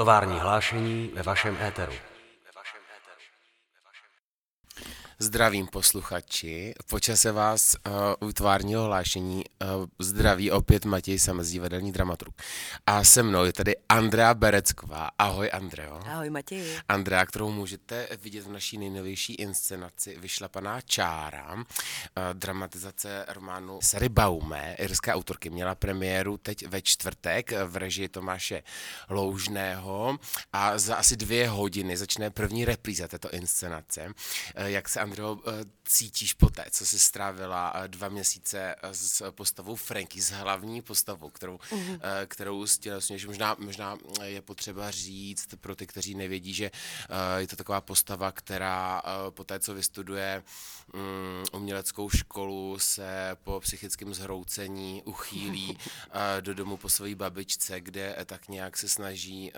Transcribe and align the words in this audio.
Tovární 0.00 0.38
hlášení 0.38 1.10
ve 1.14 1.22
vašem 1.22 1.56
éteru. 1.60 1.92
Zdravím 5.22 5.66
posluchači. 5.66 6.74
Počase 6.88 7.32
vás 7.32 7.76
uh, 8.20 8.28
u 8.28 8.32
tvárního 8.32 8.84
hlášení 8.84 9.44
uh, 9.44 9.86
zdraví 9.98 10.50
opět 10.50 10.84
Matěj 10.84 11.18
Samezí, 11.18 11.58
vedelní 11.58 11.92
dramaturg. 11.92 12.42
A 12.86 13.04
se 13.04 13.22
mnou 13.22 13.44
je 13.44 13.52
tady 13.52 13.76
Andrea 13.88 14.34
Berecková. 14.34 15.10
Ahoj 15.18 15.50
Andreo. 15.52 16.00
Ahoj 16.06 16.30
Matěj. 16.30 16.78
Andrea, 16.88 17.26
kterou 17.26 17.50
můžete 17.50 18.08
vidět 18.22 18.46
v 18.46 18.52
naší 18.52 18.78
nejnovější 18.78 19.34
inscenaci 19.34 20.16
Vyšlapaná 20.20 20.80
čára, 20.80 21.54
uh, 21.54 21.62
dramatizace 22.32 23.24
románu 23.28 23.78
Sary 23.82 24.08
Baume, 24.08 24.76
irské 24.78 25.14
autorky, 25.14 25.50
měla 25.50 25.74
premiéru 25.74 26.36
teď 26.36 26.66
ve 26.66 26.82
čtvrtek 26.82 27.52
v 27.66 27.76
režii 27.76 28.08
Tomáše 28.08 28.62
Loužného 29.08 30.18
a 30.52 30.78
za 30.78 30.96
asi 30.96 31.16
dvě 31.16 31.48
hodiny 31.48 31.96
začne 31.96 32.30
první 32.30 32.64
repríza 32.64 33.08
této 33.08 33.30
inscenace. 33.30 34.06
Uh, 34.06 34.64
jak 34.64 34.88
se 34.88 35.09
Andro, 35.10 35.38
eh, 35.46 35.64
cítíš 35.84 36.32
po 36.32 36.50
té, 36.50 36.64
co 36.70 36.86
jsi 36.86 36.98
strávila 36.98 37.72
eh, 37.74 37.88
dva 37.88 38.08
měsíce 38.08 38.74
eh, 38.82 38.94
s 38.94 39.30
postavou 39.30 39.76
Franky, 39.76 40.22
s 40.22 40.30
hlavní 40.30 40.82
postavou, 40.82 41.30
kterou, 41.30 41.56
mm-hmm. 41.56 42.00
kterou 42.26 42.66
stělesňuješ. 42.66 43.26
Možná, 43.26 43.56
možná 43.58 43.98
je 44.22 44.42
potřeba 44.42 44.90
říct 44.90 45.48
pro 45.60 45.76
ty, 45.76 45.86
kteří 45.86 46.14
nevědí, 46.14 46.54
že 46.54 46.70
je 47.36 47.46
to 47.46 47.56
taková 47.56 47.80
postava, 47.80 48.32
která 48.32 49.02
po 49.30 49.44
té, 49.44 49.60
co 49.60 49.74
vystuduje 49.74 50.42
um, 50.94 51.00
uměleckou 51.52 52.10
školu, 52.10 52.78
se 52.78 53.36
po 53.44 53.60
psychickém 53.60 54.14
zhroucení 54.14 55.02
uchýlí 55.04 55.78
do 56.40 56.54
domu 56.54 56.76
po 56.76 56.88
své 56.88 57.14
babičce, 57.14 57.80
kde 57.80 58.16
tak 58.26 58.48
nějak 58.48 58.76
se 58.76 58.88
snaží 58.88 59.52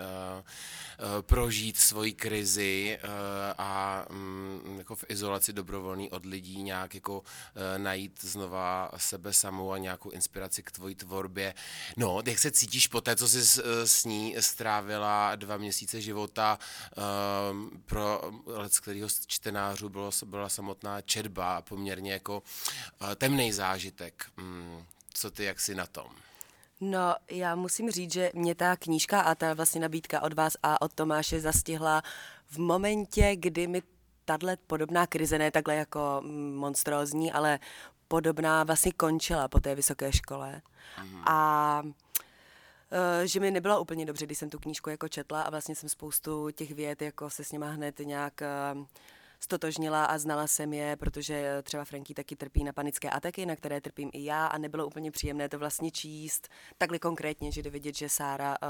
prožít 1.21 1.77
svoji 1.77 2.13
krizi 2.13 2.99
a 3.57 4.05
um, 4.09 4.75
jako 4.77 4.95
v 4.95 5.05
izolaci 5.09 5.42
si 5.43 5.53
dobrovolný 5.53 6.11
od 6.11 6.25
lidí, 6.25 6.63
nějak 6.63 6.95
jako 6.95 7.23
e, 7.55 7.79
najít 7.79 8.19
znova 8.21 8.91
sebe 8.97 9.33
samou 9.33 9.71
a 9.71 9.77
nějakou 9.77 10.09
inspiraci 10.09 10.63
k 10.63 10.71
tvojí 10.71 10.95
tvorbě. 10.95 11.53
No, 11.97 12.21
jak 12.25 12.39
se 12.39 12.51
cítíš 12.51 12.87
po 12.87 13.01
té, 13.01 13.15
co 13.15 13.27
jsi 13.27 13.45
s, 13.45 13.57
eh, 14.05 14.09
ní 14.09 14.35
strávila 14.39 15.35
dva 15.35 15.57
měsíce 15.57 16.01
života, 16.01 16.59
e, 16.59 17.01
pro 17.85 18.21
let, 18.45 18.79
kterého 18.79 19.09
z 19.09 19.27
čtenářů 19.27 19.89
bylo, 19.89 20.11
byla 20.25 20.49
samotná 20.49 21.01
četba 21.01 21.61
poměrně 21.61 22.13
jako 22.13 22.43
e, 23.11 23.15
temný 23.15 23.51
zážitek. 23.51 24.25
Mm, 24.37 24.83
co 25.13 25.31
ty, 25.31 25.43
jak 25.43 25.59
jsi 25.59 25.75
na 25.75 25.85
tom? 25.85 26.07
No, 26.81 27.15
já 27.31 27.55
musím 27.55 27.91
říct, 27.91 28.13
že 28.13 28.31
mě 28.33 28.55
ta 28.55 28.75
knížka 28.75 29.21
a 29.21 29.35
ta 29.35 29.53
vlastně 29.53 29.81
nabídka 29.81 30.21
od 30.21 30.33
vás 30.33 30.53
a 30.63 30.81
od 30.81 30.93
Tomáše 30.93 31.39
zastihla 31.39 32.03
v 32.45 32.57
momentě, 32.57 33.35
kdy 33.35 33.67
mi 33.67 33.81
tahle 34.25 34.57
podobná 34.67 35.07
krize, 35.07 35.37
ne 35.37 35.51
takhle 35.51 35.75
jako 35.75 36.21
mm, 36.23 36.55
monstrózní, 36.55 37.31
ale 37.31 37.59
podobná 38.07 38.63
vlastně 38.63 38.91
končila 38.91 39.47
po 39.47 39.59
té 39.59 39.75
vysoké 39.75 40.11
škole. 40.11 40.61
Mm. 41.03 41.21
A 41.27 41.81
e, 42.91 43.27
že 43.27 43.39
mi 43.39 43.51
nebylo 43.51 43.81
úplně 43.81 44.05
dobře, 44.05 44.25
když 44.25 44.37
jsem 44.37 44.49
tu 44.49 44.59
knížku 44.59 44.89
jako 44.89 45.07
četla 45.07 45.41
a 45.41 45.49
vlastně 45.49 45.75
jsem 45.75 45.89
spoustu 45.89 46.49
těch 46.51 46.71
věd 46.71 47.01
jako 47.01 47.29
se 47.29 47.43
s 47.43 47.51
nima 47.51 47.69
hned 47.69 47.99
nějak 47.99 48.41
e, 48.41 48.47
stotožnila 49.43 50.05
a 50.05 50.17
znala 50.17 50.47
jsem 50.47 50.73
je, 50.73 50.95
protože 50.95 51.63
třeba 51.63 51.85
Franky 51.85 52.13
taky 52.13 52.35
trpí 52.35 52.63
na 52.63 52.73
panické 52.73 53.09
ataky, 53.09 53.45
na 53.45 53.55
které 53.55 53.81
trpím 53.81 54.09
i 54.13 54.23
já 54.23 54.45
a 54.47 54.57
nebylo 54.57 54.87
úplně 54.87 55.11
příjemné 55.11 55.49
to 55.49 55.59
vlastně 55.59 55.91
číst 55.91 56.47
takhle 56.77 56.99
konkrétně, 56.99 57.51
že 57.51 57.61
jde 57.61 57.69
vidět, 57.69 57.95
že 57.95 58.09
Sára 58.09 58.57
uh, 58.61 58.67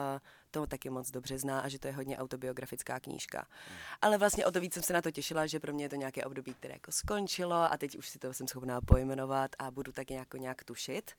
to 0.52 0.68
taky 0.68 0.90
moc 0.90 1.12
dobře 1.12 1.38
zná 1.38 1.60
a 1.60 1.68
že 1.68 1.80
to 1.80 1.88
je 1.88 1.94
hodně 1.94 2.18
autobiografická 2.18 3.00
knížka. 3.00 3.48
Hmm. 3.68 3.78
Ale 4.02 4.18
vlastně 4.18 4.46
o 4.46 4.52
to 4.52 4.60
víc 4.60 4.74
jsem 4.74 4.84
se 4.84 4.94
na 4.94 5.02
to 5.02 5.12
těšila, 5.12 5.48
že 5.48 5.60
pro 5.60 5.74
mě 5.74 5.86
je 5.86 5.90
to 5.90 5.96
nějaké 5.96 6.24
období, 6.24 6.54
které 6.54 6.74
jako 6.74 6.92
skončilo 6.92 7.72
a 7.72 7.78
teď 7.78 7.98
už 7.98 8.10
si 8.10 8.20
to 8.20 8.34
jsem 8.34 8.48
schopná 8.48 8.82
pojmenovat 8.82 9.52
a 9.60 9.72
budu 9.72 9.92
tak 9.92 10.10
nějak, 10.10 10.34
nějak 10.34 10.64
tušit. 10.64 11.12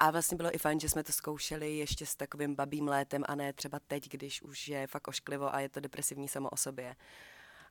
A 0.00 0.10
vlastně 0.10 0.36
bylo 0.36 0.54
i 0.54 0.58
fajn, 0.58 0.80
že 0.80 0.88
jsme 0.88 1.04
to 1.04 1.12
zkoušeli 1.12 1.76
ještě 1.76 2.06
s 2.06 2.16
takovým 2.16 2.54
babím 2.54 2.88
létem 2.88 3.24
a 3.28 3.34
ne 3.34 3.52
třeba 3.52 3.78
teď, 3.86 4.08
když 4.08 4.42
už 4.42 4.68
je 4.68 4.86
fakt 4.86 5.08
ošklivo 5.08 5.54
a 5.54 5.60
je 5.60 5.68
to 5.68 5.80
depresivní 5.80 6.28
samo 6.28 6.48
o 6.48 6.56
sobě. 6.56 6.96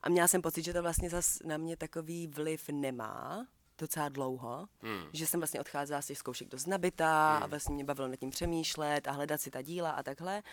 A 0.07 0.09
měla 0.09 0.27
jsem 0.27 0.41
pocit, 0.41 0.63
že 0.63 0.73
to 0.73 0.81
vlastně 0.81 1.09
zas 1.09 1.39
na 1.45 1.57
mě 1.57 1.77
takový 1.77 2.27
vliv 2.27 2.69
nemá, 2.69 3.47
docela 3.77 4.09
dlouho, 4.09 4.67
hmm. 4.81 5.03
že 5.13 5.27
jsem 5.27 5.39
vlastně 5.39 5.59
odcházela 5.59 6.01
z 6.01 6.05
těch 6.05 6.17
zkoušek 6.17 6.47
dost 6.47 6.65
nabitá 6.65 7.33
hmm. 7.33 7.43
a 7.43 7.47
vlastně 7.47 7.75
mě 7.75 7.83
bavilo 7.83 8.07
nad 8.07 8.15
tím 8.15 8.29
přemýšlet 8.29 9.07
a 9.07 9.11
hledat 9.11 9.41
si 9.41 9.51
ta 9.51 9.61
díla 9.61 9.91
a 9.91 10.03
takhle. 10.03 10.43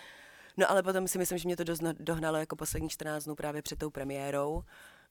No 0.57 0.71
ale 0.71 0.83
potom 0.83 1.09
si 1.09 1.19
myslím, 1.19 1.39
že 1.39 1.49
mě 1.49 1.57
to 1.57 1.65
dost 1.65 1.83
dohnalo 1.83 2.39
jako 2.39 2.57
posledních 2.57 2.93
14 2.93 3.25
dnů 3.25 3.35
právě 3.35 3.63
před 3.63 3.79
tou 3.79 3.91
premiérou, 3.91 4.63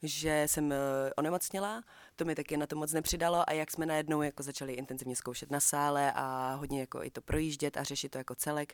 že 0.02 0.44
jsem 0.48 0.66
uh, 0.66 0.72
onemocněla, 1.18 1.84
to 2.16 2.26
mi 2.26 2.36
taky 2.36 2.58
na 2.58 2.68
to 2.68 2.76
moc 2.76 2.94
nepřidalo 2.94 3.50
a 3.50 3.54
jak 3.54 3.72
jsme 3.72 3.86
najednou 3.86 4.22
jako 4.22 4.44
začali 4.44 4.74
intenzivně 4.74 5.16
zkoušet 5.16 5.52
na 5.52 5.60
sále 5.60 6.12
a 6.16 6.56
hodně 6.60 6.80
jako 6.80 7.04
i 7.04 7.10
to 7.10 7.22
projíždět 7.22 7.78
a 7.78 7.84
řešit 7.84 8.10
to 8.10 8.18
jako 8.18 8.36
celek, 8.36 8.74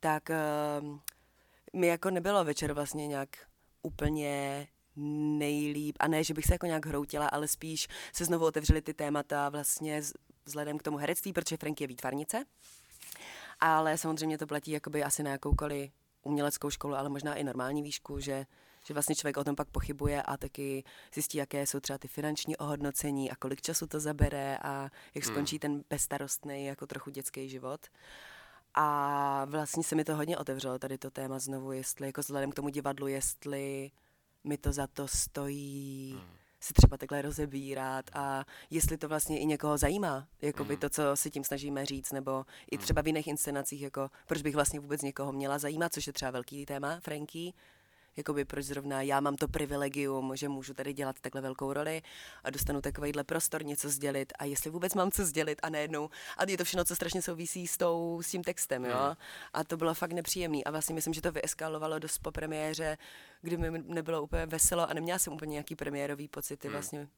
tak 0.00 0.30
uh, 0.80 0.98
mi 1.72 1.86
jako 1.86 2.10
nebylo 2.10 2.44
večer 2.44 2.72
vlastně 2.72 3.06
nějak 3.06 3.28
úplně 3.82 4.66
nejlíp, 4.96 5.96
a 6.00 6.08
ne, 6.08 6.24
že 6.24 6.34
bych 6.34 6.44
se 6.44 6.54
jako 6.54 6.66
nějak 6.66 6.86
hroutila, 6.86 7.28
ale 7.28 7.48
spíš 7.48 7.88
se 8.12 8.24
znovu 8.24 8.44
otevřely 8.44 8.82
ty 8.82 8.94
témata 8.94 9.48
vlastně 9.48 10.02
vzhledem 10.44 10.78
k 10.78 10.82
tomu 10.82 10.96
herectví, 10.96 11.32
protože 11.32 11.56
Frank 11.56 11.80
je 11.80 11.86
výtvarnice, 11.86 12.44
ale 13.60 13.98
samozřejmě 13.98 14.38
to 14.38 14.46
platí 14.46 14.70
jakoby 14.70 15.04
asi 15.04 15.22
na 15.22 15.30
jakoukoliv 15.30 15.90
uměleckou 16.22 16.70
školu, 16.70 16.94
ale 16.94 17.08
možná 17.08 17.34
i 17.34 17.44
normální 17.44 17.82
výšku, 17.82 18.20
že 18.20 18.46
že 18.86 18.94
vlastně 18.94 19.14
člověk 19.14 19.36
o 19.36 19.44
tom 19.44 19.56
pak 19.56 19.68
pochybuje 19.68 20.22
a 20.22 20.36
taky 20.36 20.84
zjistí, 21.14 21.38
jaké 21.38 21.66
jsou 21.66 21.80
třeba 21.80 21.98
ty 21.98 22.08
finanční 22.08 22.56
ohodnocení 22.56 23.30
a 23.30 23.36
kolik 23.36 23.60
času 23.60 23.86
to 23.86 24.00
zabere 24.00 24.58
a 24.62 24.90
jak 25.14 25.24
hmm. 25.24 25.34
skončí 25.34 25.58
ten 25.58 25.84
bezstarostný, 25.90 26.64
jako 26.64 26.86
trochu 26.86 27.10
dětský 27.10 27.48
život. 27.48 27.80
A 28.74 29.44
vlastně 29.44 29.82
se 29.82 29.94
mi 29.94 30.04
to 30.04 30.16
hodně 30.16 30.38
otevřelo, 30.38 30.78
tady 30.78 30.98
to 30.98 31.10
téma 31.10 31.38
znovu, 31.38 31.72
jestli 31.72 32.06
jako 32.06 32.20
vzhledem 32.20 32.50
k 32.50 32.54
tomu 32.54 32.68
divadlu, 32.68 33.06
jestli 33.06 33.90
mi 34.44 34.58
to 34.58 34.72
za 34.72 34.86
to 34.86 35.08
stojí 35.08 36.12
hmm. 36.18 36.36
si 36.60 36.72
třeba 36.72 36.96
takhle 36.96 37.22
rozebírat 37.22 38.10
a 38.12 38.44
jestli 38.70 38.96
to 38.98 39.08
vlastně 39.08 39.40
i 39.40 39.46
někoho 39.46 39.78
zajímá, 39.78 40.28
jako 40.42 40.64
by 40.64 40.74
hmm. 40.74 40.80
to, 40.80 40.90
co 40.90 41.02
si 41.14 41.30
tím 41.30 41.44
snažíme 41.44 41.86
říct, 41.86 42.12
nebo 42.12 42.46
i 42.70 42.76
hmm. 42.76 42.82
třeba 42.82 43.02
v 43.02 43.06
jiných 43.06 43.26
inscenacích, 43.26 43.82
jako 43.82 44.10
proč 44.26 44.42
bych 44.42 44.54
vlastně 44.54 44.80
vůbec 44.80 45.02
někoho 45.02 45.32
měla 45.32 45.58
zajímat, 45.58 45.92
což 45.92 46.06
je 46.06 46.12
třeba 46.12 46.30
velký 46.30 46.66
téma, 46.66 47.00
Franky, 47.00 47.54
jakoby 48.16 48.44
proč 48.44 48.64
zrovna 48.64 49.02
já 49.02 49.20
mám 49.20 49.36
to 49.36 49.48
privilegium, 49.48 50.36
že 50.36 50.48
můžu 50.48 50.74
tady 50.74 50.92
dělat 50.92 51.16
takhle 51.20 51.40
velkou 51.40 51.72
roli 51.72 52.02
a 52.44 52.50
dostanu 52.50 52.80
takovýhle 52.80 53.24
prostor 53.24 53.64
něco 53.64 53.88
sdělit 53.88 54.32
a 54.38 54.44
jestli 54.44 54.70
vůbec 54.70 54.94
mám 54.94 55.10
co 55.10 55.24
sdělit 55.24 55.58
a 55.62 55.70
nejednou. 55.70 56.10
A 56.36 56.50
je 56.50 56.56
to 56.56 56.64
všechno, 56.64 56.84
co 56.84 56.96
strašně 56.96 57.22
souvisí 57.22 57.66
s, 57.66 57.76
tou, 57.76 58.22
s 58.22 58.30
tím 58.30 58.44
textem, 58.44 58.84
jo. 58.84 58.96
Hmm. 58.96 59.16
A 59.52 59.64
to 59.64 59.76
bylo 59.76 59.94
fakt 59.94 60.12
nepříjemný 60.12 60.64
a 60.64 60.70
vlastně 60.70 60.94
myslím, 60.94 61.14
že 61.14 61.22
to 61.22 61.32
vyeskalovalo 61.32 61.98
dost 61.98 62.18
po 62.18 62.32
premiéře, 62.32 62.98
kdy 63.42 63.56
mi 63.56 63.82
nebylo 63.86 64.22
úplně 64.22 64.46
veselo 64.46 64.90
a 64.90 64.94
neměla 64.94 65.18
jsem 65.18 65.32
úplně 65.32 65.50
nějaký 65.52 65.76
premiérový 65.76 66.28
pocity 66.28 66.68
hmm. 66.68 66.72
vlastně 66.72 67.08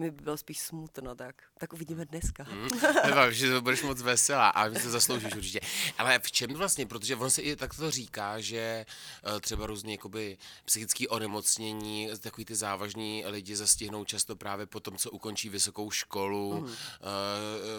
mi 0.00 0.10
bylo 0.10 0.36
spíš 0.36 0.58
smutno, 0.60 1.14
tak, 1.14 1.42
tak 1.58 1.72
uvidíme 1.72 2.04
dneska. 2.04 2.46
Mm, 2.52 2.68
Nevím, 3.14 3.32
že 3.38 3.60
budeš 3.60 3.82
moc 3.82 4.02
veselá 4.02 4.48
a 4.48 4.68
mi 4.68 4.80
to 4.80 4.90
zasloužíš 4.90 5.34
určitě. 5.34 5.60
Ale 5.98 6.18
v 6.18 6.32
čem 6.32 6.54
vlastně, 6.54 6.86
protože 6.86 7.16
on 7.16 7.30
se 7.30 7.42
i 7.42 7.56
tak 7.56 7.74
to 7.74 7.90
říká, 7.90 8.40
že 8.40 8.86
uh, 9.26 9.40
třeba 9.40 9.66
různě 9.66 9.94
jakoby 9.94 10.38
psychické 10.64 11.08
onemocnění, 11.08 12.08
takový 12.20 12.44
ty 12.44 12.54
závažní 12.54 13.24
lidi 13.26 13.56
zastihnou 13.56 14.04
často 14.04 14.36
právě 14.36 14.66
po 14.66 14.80
tom, 14.80 14.96
co 14.96 15.10
ukončí 15.10 15.48
vysokou 15.48 15.90
školu, 15.90 16.54
mm. 16.54 16.64
uh, 16.64 16.70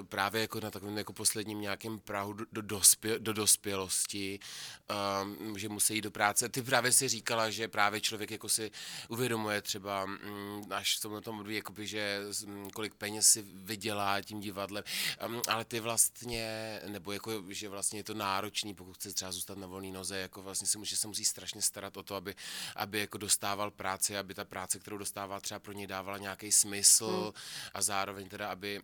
právě 0.09 0.41
jako 0.41 0.59
na 0.59 0.71
takovém 0.71 0.97
jako 0.97 1.13
posledním 1.13 1.61
nějakém 1.61 1.99
prahu 1.99 2.33
do, 2.33 2.45
do, 2.51 2.61
dospě, 2.61 3.19
do 3.19 3.33
dospělosti, 3.33 4.39
uh, 5.49 5.57
že 5.57 5.69
musí 5.69 5.95
jít 5.95 6.01
do 6.01 6.11
práce. 6.11 6.49
Ty 6.49 6.61
právě 6.61 6.91
si 6.91 7.07
říkala, 7.07 7.49
že 7.49 7.67
právě 7.67 8.01
člověk 8.01 8.31
jako 8.31 8.49
si 8.49 8.71
uvědomuje 9.09 9.61
třeba 9.61 10.05
mm, 10.05 10.63
až 10.69 10.97
v 10.97 11.01
tomhle 11.01 11.21
tom 11.21 11.49
jakoby, 11.49 11.87
že 11.87 12.10
kolik 12.73 12.95
peněz 12.95 13.27
si 13.27 13.41
vydělá 13.41 14.21
tím 14.21 14.39
divadlem, 14.39 14.83
ale 15.47 15.65
ty 15.65 15.79
vlastně, 15.79 16.79
nebo 16.87 17.11
jako, 17.11 17.43
že 17.49 17.69
vlastně 17.69 17.99
je 17.99 18.03
to 18.03 18.13
náročný, 18.13 18.73
pokud 18.73 18.93
chce 18.93 19.13
třeba 19.13 19.31
zůstat 19.31 19.57
na 19.57 19.67
volné 19.67 19.91
noze, 19.91 20.17
jako 20.17 20.41
vlastně 20.41 20.67
si, 20.67 20.77
že 20.83 20.97
se 20.97 21.07
musí 21.07 21.25
strašně 21.25 21.61
starat 21.61 21.97
o 21.97 22.03
to, 22.03 22.15
aby, 22.15 22.35
aby 22.75 22.99
jako 22.99 23.17
dostával 23.17 23.71
práci, 23.71 24.17
aby 24.17 24.33
ta 24.33 24.45
práce, 24.45 24.79
kterou 24.79 24.97
dostává 24.97 25.39
třeba 25.39 25.59
pro 25.59 25.73
něj 25.73 25.87
dávala 25.87 26.17
nějaký 26.17 26.51
smysl 26.51 27.21
hmm. 27.23 27.31
a 27.73 27.81
zároveň 27.81 28.29
teda, 28.29 28.51
aby 28.51 28.81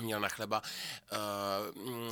měl 0.00 0.20
na 0.20 0.28
chleba. 0.28 0.62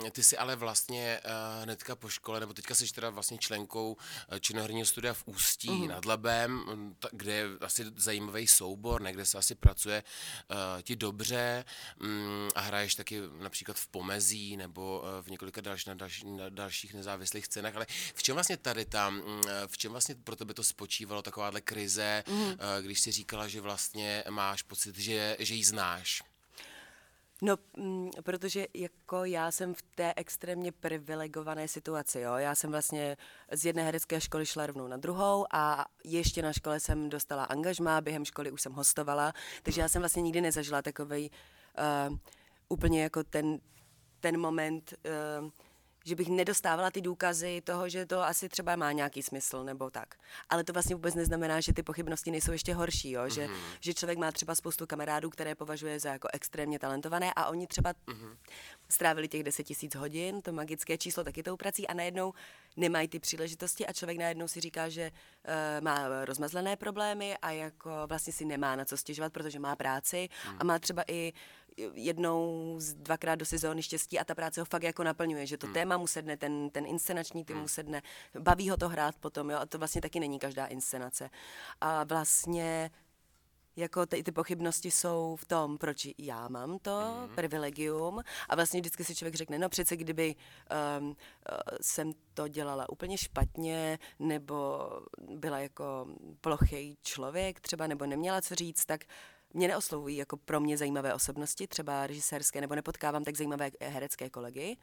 Uh, 0.00 0.08
ty 0.08 0.22
jsi 0.22 0.36
ale 0.36 0.56
vlastně 0.56 1.20
uh, 1.24 1.62
hnedka 1.62 1.96
po 1.96 2.08
škole, 2.08 2.40
nebo 2.40 2.52
teďka 2.52 2.74
jsi 2.74 2.92
teda 2.92 3.10
vlastně 3.10 3.38
členkou 3.38 3.92
uh, 3.92 4.38
činoherního 4.38 4.86
studia 4.86 5.14
v 5.14 5.22
Ústí 5.26 5.68
uh-huh. 5.68 5.88
nad 5.88 6.04
Labem, 6.04 6.64
t- 6.98 7.08
kde 7.12 7.32
je 7.32 7.46
asi 7.60 7.84
zajímavý 7.96 8.46
soubor, 8.46 9.00
ne, 9.00 9.12
kde 9.12 9.26
se 9.26 9.38
asi 9.38 9.54
pracuje 9.54 10.02
uh, 10.50 10.82
ti 10.82 10.96
dobře 10.96 11.64
um, 12.00 12.48
a 12.54 12.60
hraješ 12.60 12.94
taky 12.94 13.20
například 13.38 13.76
v 13.76 13.86
Pomezí 13.86 14.56
nebo 14.56 15.02
v 15.22 15.30
několika 15.30 15.60
další, 15.60 15.90
na, 15.90 15.94
další, 15.94 16.30
na 16.30 16.48
dalších 16.48 16.94
nezávislých 16.94 17.46
scénách, 17.46 17.76
ale 17.76 17.86
v 18.14 18.22
čem 18.22 18.34
vlastně 18.34 18.56
tady 18.56 18.84
tam, 18.84 19.22
v 19.66 19.78
čem 19.78 19.92
vlastně 19.92 20.14
pro 20.14 20.36
tebe 20.36 20.54
to 20.54 20.64
spočívalo, 20.64 21.22
takováhle 21.22 21.60
krize, 21.60 22.24
uh, 22.28 22.44
když 22.80 23.00
jsi 23.00 23.12
říkala, 23.12 23.48
že 23.48 23.60
vlastně 23.60 24.24
máš 24.30 24.62
pocit, 24.62 24.98
že, 24.98 25.36
že 25.38 25.54
ji 25.54 25.64
znáš? 25.64 26.22
No, 27.42 27.56
m, 27.76 28.10
protože 28.22 28.66
jako 28.74 29.24
já 29.24 29.50
jsem 29.50 29.74
v 29.74 29.82
té 29.82 30.12
extrémně 30.16 30.72
privilegované 30.72 31.68
situaci, 31.68 32.20
jo. 32.20 32.34
Já 32.34 32.54
jsem 32.54 32.70
vlastně 32.70 33.16
z 33.52 33.64
jedné 33.64 33.82
herecké 33.82 34.20
školy 34.20 34.46
šla 34.46 34.66
rovnou 34.66 34.88
na 34.88 34.96
druhou 34.96 35.46
a 35.52 35.86
ještě 36.04 36.42
na 36.42 36.52
škole 36.52 36.80
jsem 36.80 37.08
dostala 37.08 37.44
angažmá, 37.44 38.00
během 38.00 38.24
školy 38.24 38.50
už 38.50 38.62
jsem 38.62 38.72
hostovala, 38.72 39.32
takže 39.62 39.80
já 39.80 39.88
jsem 39.88 40.02
vlastně 40.02 40.22
nikdy 40.22 40.40
nezažila 40.40 40.82
takový 40.82 41.30
uh, 42.10 42.16
úplně 42.68 43.02
jako 43.02 43.24
ten, 43.24 43.58
ten 44.20 44.40
moment, 44.40 44.94
uh, 45.40 45.50
že 46.04 46.14
bych 46.14 46.28
nedostávala 46.28 46.90
ty 46.90 47.00
důkazy 47.00 47.60
toho, 47.64 47.88
že 47.88 48.06
to 48.06 48.22
asi 48.22 48.48
třeba 48.48 48.76
má 48.76 48.92
nějaký 48.92 49.22
smysl 49.22 49.64
nebo 49.64 49.90
tak. 49.90 50.14
Ale 50.48 50.64
to 50.64 50.72
vlastně 50.72 50.96
vůbec 50.96 51.14
neznamená, 51.14 51.60
že 51.60 51.72
ty 51.72 51.82
pochybnosti 51.82 52.30
nejsou 52.30 52.52
ještě 52.52 52.74
horší, 52.74 53.10
jo? 53.10 53.28
Že, 53.28 53.46
mm-hmm. 53.46 53.78
že 53.80 53.94
člověk 53.94 54.18
má 54.18 54.32
třeba 54.32 54.54
spoustu 54.54 54.86
kamarádů, 54.86 55.30
které 55.30 55.54
považuje 55.54 56.00
za 56.00 56.12
jako 56.12 56.28
extrémně 56.32 56.78
talentované 56.78 57.32
a 57.36 57.46
oni 57.46 57.66
třeba 57.66 57.92
mm-hmm. 57.92 58.36
strávili 58.88 59.28
těch 59.28 59.42
10 59.42 59.62
tisíc 59.62 59.94
hodin, 59.94 60.42
to 60.42 60.52
magické 60.52 60.98
číslo 60.98 61.24
taky 61.24 61.42
tou 61.42 61.56
prací 61.56 61.86
a 61.86 61.94
najednou 61.94 62.32
nemají 62.76 63.08
ty 63.08 63.18
příležitosti 63.18 63.86
a 63.86 63.92
člověk 63.92 64.18
najednou 64.18 64.48
si 64.48 64.60
říká, 64.60 64.88
že 64.88 65.10
uh, 65.10 65.84
má 65.84 66.24
rozmazlené 66.24 66.76
problémy 66.76 67.36
a 67.42 67.50
jako 67.50 67.90
vlastně 68.06 68.32
si 68.32 68.44
nemá 68.44 68.76
na 68.76 68.84
co 68.84 68.96
stěžovat, 68.96 69.32
protože 69.32 69.58
má 69.58 69.76
práci 69.76 70.28
mm. 70.48 70.56
a 70.58 70.64
má 70.64 70.78
třeba 70.78 71.04
i 71.08 71.32
jednou, 71.94 72.78
dvakrát 72.96 73.34
do 73.34 73.44
sezóny 73.44 73.82
štěstí 73.82 74.18
a 74.18 74.24
ta 74.24 74.34
práce 74.34 74.60
ho 74.60 74.64
fakt 74.64 74.82
jako 74.82 75.04
naplňuje, 75.04 75.46
že 75.46 75.58
to 75.58 75.66
hmm. 75.66 75.74
téma 75.74 75.96
mu 75.96 76.06
sedne, 76.06 76.36
ten, 76.36 76.70
ten 76.70 76.86
inscenační 76.86 77.44
tým 77.44 77.56
hmm. 77.56 77.62
mu 77.62 77.68
sedne, 77.68 78.02
baví 78.38 78.70
ho 78.70 78.76
to 78.76 78.88
hrát 78.88 79.14
potom, 79.20 79.50
jo, 79.50 79.58
a 79.58 79.66
to 79.66 79.78
vlastně 79.78 80.00
taky 80.00 80.20
není 80.20 80.38
každá 80.38 80.66
inscenace. 80.66 81.30
A 81.80 82.04
vlastně 82.04 82.90
jako 83.76 84.06
ty, 84.06 84.22
ty 84.22 84.32
pochybnosti 84.32 84.90
jsou 84.90 85.36
v 85.36 85.44
tom, 85.44 85.78
proč 85.78 86.08
já 86.18 86.48
mám 86.48 86.78
to 86.78 87.26
mm. 87.28 87.34
privilegium 87.34 88.22
a 88.48 88.54
vlastně 88.56 88.80
vždycky 88.80 89.04
si 89.04 89.14
člověk 89.14 89.34
řekne, 89.34 89.58
no 89.58 89.68
přece 89.68 89.96
kdyby 89.96 90.34
um, 90.98 91.06
uh, 91.08 91.14
jsem 91.80 92.12
to 92.34 92.48
dělala 92.48 92.88
úplně 92.88 93.18
špatně 93.18 93.98
nebo 94.18 94.90
byla 95.36 95.58
jako 95.58 96.06
plochý 96.40 96.98
člověk 97.02 97.60
třeba 97.60 97.86
nebo 97.86 98.06
neměla 98.06 98.40
co 98.40 98.54
říct, 98.54 98.84
tak 98.84 99.04
mě 99.54 99.68
neoslovují 99.68 100.16
jako 100.16 100.36
pro 100.36 100.60
mě 100.60 100.78
zajímavé 100.78 101.14
osobnosti, 101.14 101.66
třeba 101.66 102.06
režisérské, 102.06 102.60
nebo 102.60 102.74
nepotkávám 102.74 103.24
tak 103.24 103.36
zajímavé 103.36 103.70
herecké 103.80 104.30
kolegy, 104.30 104.76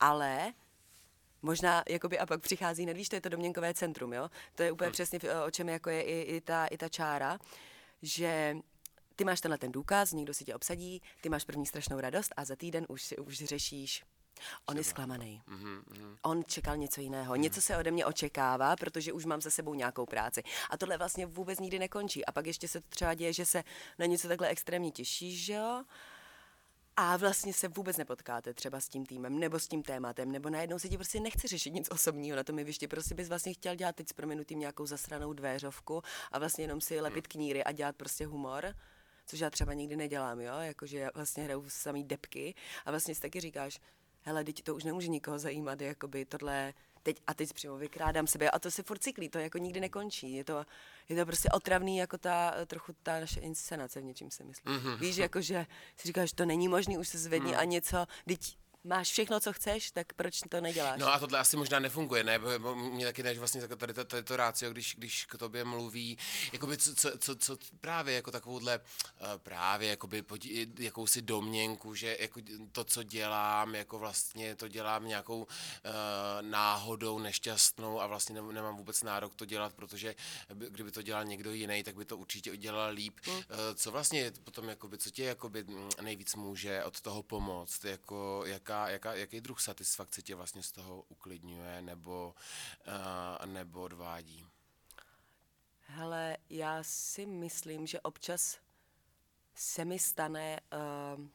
ale 0.00 0.52
možná, 1.42 1.82
jakoby, 1.88 2.18
a 2.18 2.26
pak 2.26 2.40
přichází, 2.40 2.86
nevíš, 2.86 3.08
to 3.08 3.16
je 3.16 3.20
to 3.20 3.28
domněnkové 3.28 3.74
centrum, 3.74 4.12
jo? 4.12 4.30
To 4.54 4.62
je 4.62 4.72
úplně 4.72 4.86
hmm. 4.86 4.92
přesně, 4.92 5.20
o 5.46 5.50
čem 5.50 5.68
jako 5.68 5.90
je 5.90 6.02
i, 6.02 6.20
i, 6.20 6.40
ta, 6.40 6.66
i 6.66 6.76
ta 6.76 6.88
čára, 6.88 7.38
že 8.02 8.56
ty 9.16 9.24
máš 9.24 9.40
tenhle 9.40 9.58
ten 9.58 9.72
důkaz, 9.72 10.12
někdo 10.12 10.34
si 10.34 10.44
tě 10.44 10.54
obsadí, 10.54 11.02
ty 11.20 11.28
máš 11.28 11.44
první 11.44 11.66
strašnou 11.66 12.00
radost 12.00 12.32
a 12.36 12.44
za 12.44 12.56
týden 12.56 12.86
už 12.88 13.02
si 13.02 13.16
už 13.16 13.36
řešíš 13.36 14.04
On 14.66 14.76
je 14.76 14.84
zklamaný. 14.84 15.42
Mm-hmm. 15.48 16.16
On 16.22 16.44
čekal 16.44 16.76
něco 16.76 17.00
jiného. 17.00 17.34
Mm-hmm. 17.34 17.40
Něco 17.40 17.60
se 17.60 17.76
ode 17.76 17.90
mě 17.90 18.06
očekává, 18.06 18.76
protože 18.76 19.12
už 19.12 19.24
mám 19.24 19.40
za 19.40 19.50
sebou 19.50 19.74
nějakou 19.74 20.06
práci. 20.06 20.42
A 20.70 20.76
tohle 20.76 20.98
vlastně 20.98 21.26
vůbec 21.26 21.60
nikdy 21.60 21.78
nekončí. 21.78 22.24
A 22.24 22.32
pak 22.32 22.46
ještě 22.46 22.68
se 22.68 22.80
to 22.80 22.86
třeba 22.88 23.14
děje, 23.14 23.32
že 23.32 23.46
se 23.46 23.64
na 23.98 24.06
něco 24.06 24.28
takhle 24.28 24.48
extrémně 24.48 24.90
těšíš, 24.90 25.44
že 25.44 25.52
jo? 25.52 25.84
A 26.96 27.16
vlastně 27.16 27.52
se 27.52 27.68
vůbec 27.68 27.96
nepotkáte 27.96 28.54
třeba 28.54 28.80
s 28.80 28.88
tím 28.88 29.06
týmem 29.06 29.38
nebo 29.38 29.58
s 29.58 29.68
tím 29.68 29.82
tématem, 29.82 30.32
nebo 30.32 30.50
najednou 30.50 30.78
si 30.78 30.88
ti 30.88 30.96
prostě 30.96 31.20
nechce 31.20 31.48
řešit 31.48 31.70
nic 31.70 31.88
osobního 31.90 32.36
na 32.36 32.44
tom 32.44 32.58
jevišti, 32.58 32.88
prostě 32.88 33.14
bys 33.14 33.28
vlastně 33.28 33.54
chtěl 33.54 33.74
dělat 33.74 33.96
teď 33.96 34.08
s 34.08 34.12
proměnutím 34.12 34.58
nějakou 34.58 34.86
zasranou 34.86 35.32
dveřovku 35.32 36.02
a 36.32 36.38
vlastně 36.38 36.64
jenom 36.64 36.80
si 36.80 37.00
lepit 37.00 37.24
mm. 37.24 37.28
kníry 37.28 37.64
a 37.64 37.72
dělat 37.72 37.96
prostě 37.96 38.26
humor 38.26 38.74
což 39.28 39.40
já 39.40 39.50
třeba 39.50 39.74
nikdy 39.74 39.96
nedělám, 39.96 40.40
jo, 40.40 40.54
jakože 40.58 41.08
vlastně 41.14 41.44
hraju 41.44 41.64
samý 41.68 42.04
depky 42.04 42.54
a 42.84 42.90
vlastně 42.90 43.14
si 43.14 43.20
taky 43.20 43.40
říkáš, 43.40 43.80
hele, 44.28 44.44
teď 44.44 44.62
to 44.62 44.74
už 44.74 44.84
nemůže 44.84 45.08
nikoho 45.08 45.38
zajímat, 45.38 45.80
jakoby 45.80 46.24
tohle, 46.24 46.74
teď 47.02 47.22
a 47.26 47.34
teď 47.34 47.52
přímo 47.52 47.76
vykrádám 47.76 48.26
sebe 48.26 48.50
a 48.50 48.58
to 48.58 48.70
se 48.70 48.82
furt 48.82 48.98
cyklí, 48.98 49.28
to 49.28 49.38
jako 49.38 49.58
nikdy 49.58 49.80
nekončí, 49.80 50.32
je 50.32 50.44
to, 50.44 50.66
je 51.08 51.16
to 51.16 51.26
prostě 51.26 51.48
otravný 51.48 51.96
jako 51.96 52.18
ta, 52.18 52.54
trochu 52.66 52.92
ta 53.02 53.20
naše 53.20 53.40
inscenace 53.40 54.00
v 54.00 54.04
něčím 54.04 54.30
si 54.30 54.44
myslím. 54.44 54.76
Mm-hmm. 54.76 54.98
Víš, 54.98 55.16
jako 55.16 55.40
že 55.40 55.66
si 55.96 56.08
říkáš, 56.08 56.32
to 56.32 56.44
není 56.44 56.68
možný, 56.68 56.98
už 56.98 57.08
se 57.08 57.18
zvedni 57.18 57.52
mm. 57.52 57.58
a 57.58 57.64
něco, 57.64 58.06
teď 58.26 58.56
máš 58.84 59.10
všechno, 59.10 59.40
co 59.40 59.52
chceš, 59.52 59.90
tak 59.90 60.12
proč 60.12 60.40
to 60.48 60.60
neděláš? 60.60 61.00
No 61.00 61.12
a 61.12 61.18
tohle 61.18 61.38
asi 61.38 61.56
možná 61.56 61.78
nefunguje, 61.78 62.24
ne? 62.24 62.38
Mě 62.74 63.06
taky 63.06 63.22
než 63.22 63.38
vlastně 63.38 63.68
tady 63.68 63.94
to, 63.94 64.04
tady 64.04 64.22
to 64.22 64.36
rácio, 64.36 64.70
když, 64.70 64.94
když 64.98 65.26
k 65.26 65.38
tobě 65.38 65.64
mluví, 65.64 66.18
jakoby 66.52 66.76
co, 66.76 66.94
co, 66.94 67.18
co, 67.18 67.36
co 67.36 67.56
právě 67.80 68.14
jako 68.14 68.30
takovouhle 68.30 68.78
uh, 68.78 69.26
právě 69.38 69.88
jakoby 69.88 70.24
jakousi 70.78 71.22
domněnku, 71.22 71.94
že 71.94 72.16
jako 72.20 72.40
to, 72.72 72.84
co 72.84 73.02
dělám, 73.02 73.74
jako 73.74 73.98
vlastně 73.98 74.56
to 74.56 74.68
dělám 74.68 75.08
nějakou 75.08 75.38
uh, 75.42 75.48
náhodou 76.40 77.18
nešťastnou 77.18 78.00
a 78.00 78.06
vlastně 78.06 78.42
nemám 78.42 78.76
vůbec 78.76 79.02
nárok 79.02 79.34
to 79.34 79.44
dělat, 79.44 79.74
protože 79.74 80.14
kdyby 80.48 80.90
to 80.90 81.02
dělal 81.02 81.24
někdo 81.24 81.52
jiný, 81.52 81.82
tak 81.82 81.96
by 81.96 82.04
to 82.04 82.16
určitě 82.16 82.52
udělal 82.52 82.92
líp. 82.92 83.14
Hmm. 83.24 83.36
Uh, 83.36 83.42
co 83.74 83.90
vlastně 83.90 84.32
potom, 84.44 84.68
jakoby, 84.68 84.98
co 84.98 85.10
tě 85.10 85.24
jakoby 85.24 85.64
nejvíc 86.00 86.34
může 86.34 86.84
od 86.84 87.00
toho 87.00 87.22
pomoct, 87.22 87.84
jako 87.84 88.42
jaká 88.68 88.88
jaká, 88.88 89.14
jaký 89.14 89.40
druh 89.40 89.60
satisfakce 89.60 90.22
tě 90.22 90.34
vlastně 90.34 90.62
z 90.62 90.72
toho 90.72 91.04
uklidňuje 91.08 91.82
nebo, 91.82 92.34
uh, 92.86 93.46
nebo 93.46 93.82
odvádí? 93.82 94.46
Hele, 95.80 96.36
já 96.50 96.82
si 96.82 97.26
myslím, 97.26 97.86
že 97.86 98.00
občas 98.00 98.58
se 99.54 99.84
mi 99.84 99.98
stane, 99.98 100.60
uh, 101.16 101.26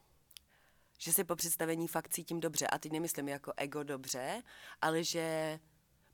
že 0.98 1.12
se 1.12 1.24
po 1.24 1.36
představení 1.36 1.88
fakt 1.88 2.08
cítím 2.08 2.40
dobře. 2.40 2.66
A 2.66 2.78
teď 2.78 2.92
nemyslím 2.92 3.28
jako 3.28 3.52
ego 3.56 3.82
dobře, 3.82 4.42
ale 4.80 5.04
že 5.04 5.58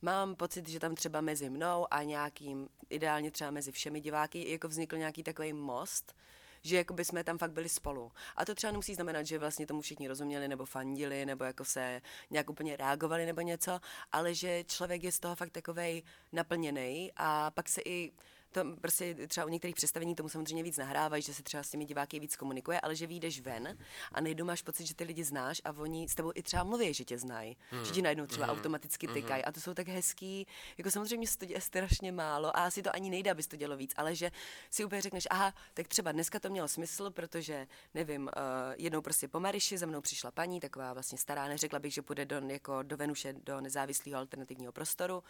mám 0.03 0.37
pocit, 0.37 0.69
že 0.69 0.81
tam 0.81 0.95
třeba 0.95 1.21
mezi 1.21 1.51
mnou 1.51 1.87
a 1.91 2.03
nějakým, 2.03 2.69
ideálně 2.91 3.31
třeba 3.31 3.51
mezi 3.51 3.73
všemi 3.73 4.01
diváky, 4.01 4.51
jako 4.51 4.69
vznikl 4.69 4.97
nějaký 4.97 5.23
takový 5.23 5.53
most, 5.53 6.15
že 6.63 6.77
jako 6.77 6.95
by 6.95 7.05
jsme 7.05 7.25
tam 7.25 7.39
fakt 7.39 7.53
byli 7.53 7.69
spolu. 7.69 8.13
A 8.37 8.45
to 8.45 8.55
třeba 8.55 8.71
nemusí 8.71 8.95
znamenat, 8.95 9.23
že 9.23 9.39
vlastně 9.39 9.67
tomu 9.67 9.81
všichni 9.81 10.09
rozuměli 10.09 10.49
nebo 10.49 10.67
fandili 10.67 11.27
nebo 11.27 11.45
jako 11.45 11.65
se 11.65 12.03
nějak 12.31 12.51
úplně 12.51 12.77
reagovali 12.77 13.27
nebo 13.27 13.41
něco, 13.41 13.81
ale 14.13 14.35
že 14.35 14.65
člověk 14.65 15.05
je 15.05 15.13
z 15.13 15.21
toho 15.21 15.37
fakt 15.37 15.51
takovej 15.51 16.03
naplněný 16.33 17.13
a 17.17 17.51
pak 17.51 17.69
se 17.69 17.81
i 17.85 18.13
to 18.53 18.65
prostě 18.81 19.15
třeba 19.29 19.47
u 19.47 19.49
některých 19.49 19.77
představení 19.77 20.15
tomu 20.15 20.29
samozřejmě 20.29 20.63
víc 20.63 20.77
nahrávají, 20.77 21.23
že 21.23 21.35
se 21.35 21.43
třeba 21.43 21.63
s 21.63 21.71
těmi 21.71 21.85
diváky 21.85 22.21
víc 22.21 22.37
komunikuje, 22.37 22.81
ale 22.81 22.97
že 22.97 23.07
vyjdeš 23.07 23.41
ven 23.41 23.79
a 24.13 24.21
najednou 24.21 24.45
máš 24.45 24.63
pocit, 24.63 24.87
že 24.87 24.95
ty 24.95 25.05
lidi 25.05 25.25
znáš 25.25 25.61
a 25.65 25.73
oni 25.73 26.09
s 26.09 26.15
tebou 26.15 26.33
i 26.35 26.43
třeba 26.43 26.65
mluví, 26.65 26.95
že 26.95 27.05
tě 27.05 27.19
znají, 27.19 27.57
hmm. 27.71 27.85
že 27.85 27.93
ti 27.93 28.03
najednou 28.03 28.27
třeba 28.27 28.47
hmm. 28.47 28.57
automaticky 28.57 29.07
hmm. 29.07 29.15
tykají 29.15 29.45
a 29.45 29.53
to 29.53 29.61
jsou 29.61 29.75
tak 29.75 29.89
hezký, 29.89 30.47
jako 30.79 30.91
samozřejmě 30.91 31.27
se 31.27 31.39
to 31.39 31.45
děje 31.45 31.61
strašně 31.61 32.13
málo 32.13 32.57
a 32.57 32.65
asi 32.65 32.83
to 32.83 32.95
ani 32.95 33.11
nejde, 33.11 33.31
abys 33.31 33.47
to 33.47 33.57
dělo 33.57 33.77
víc, 33.77 33.93
ale 33.97 34.15
že 34.15 34.31
si 34.71 34.85
úplně 34.85 35.03
řekneš, 35.03 35.27
aha, 35.31 35.55
tak 35.75 35.89
třeba 35.89 36.13
dneska 36.13 36.41
to 36.41 36.51
mělo 36.51 36.69
smysl, 36.69 37.11
protože 37.11 37.67
nevím, 37.95 38.23
uh, 38.23 38.31
jednou 38.77 39.01
prostě 39.01 39.29
po 39.29 39.41
Mariši 39.41 39.79
za 39.79 39.87
mnou 39.87 40.01
přišla 40.01 40.31
paní, 40.31 40.61
taková 40.61 40.93
vlastně 40.93 41.19
stará, 41.19 41.49
neřekla 41.49 41.79
bych, 41.79 41.95
že 41.95 42.03
půjde 42.03 42.25
do, 42.25 42.37
jako 42.37 42.83
do 42.83 42.97
Venuše, 42.97 43.33
do 43.33 43.61
nezávislého 43.61 44.19
alternativního 44.19 44.73
prostoru 44.73 45.23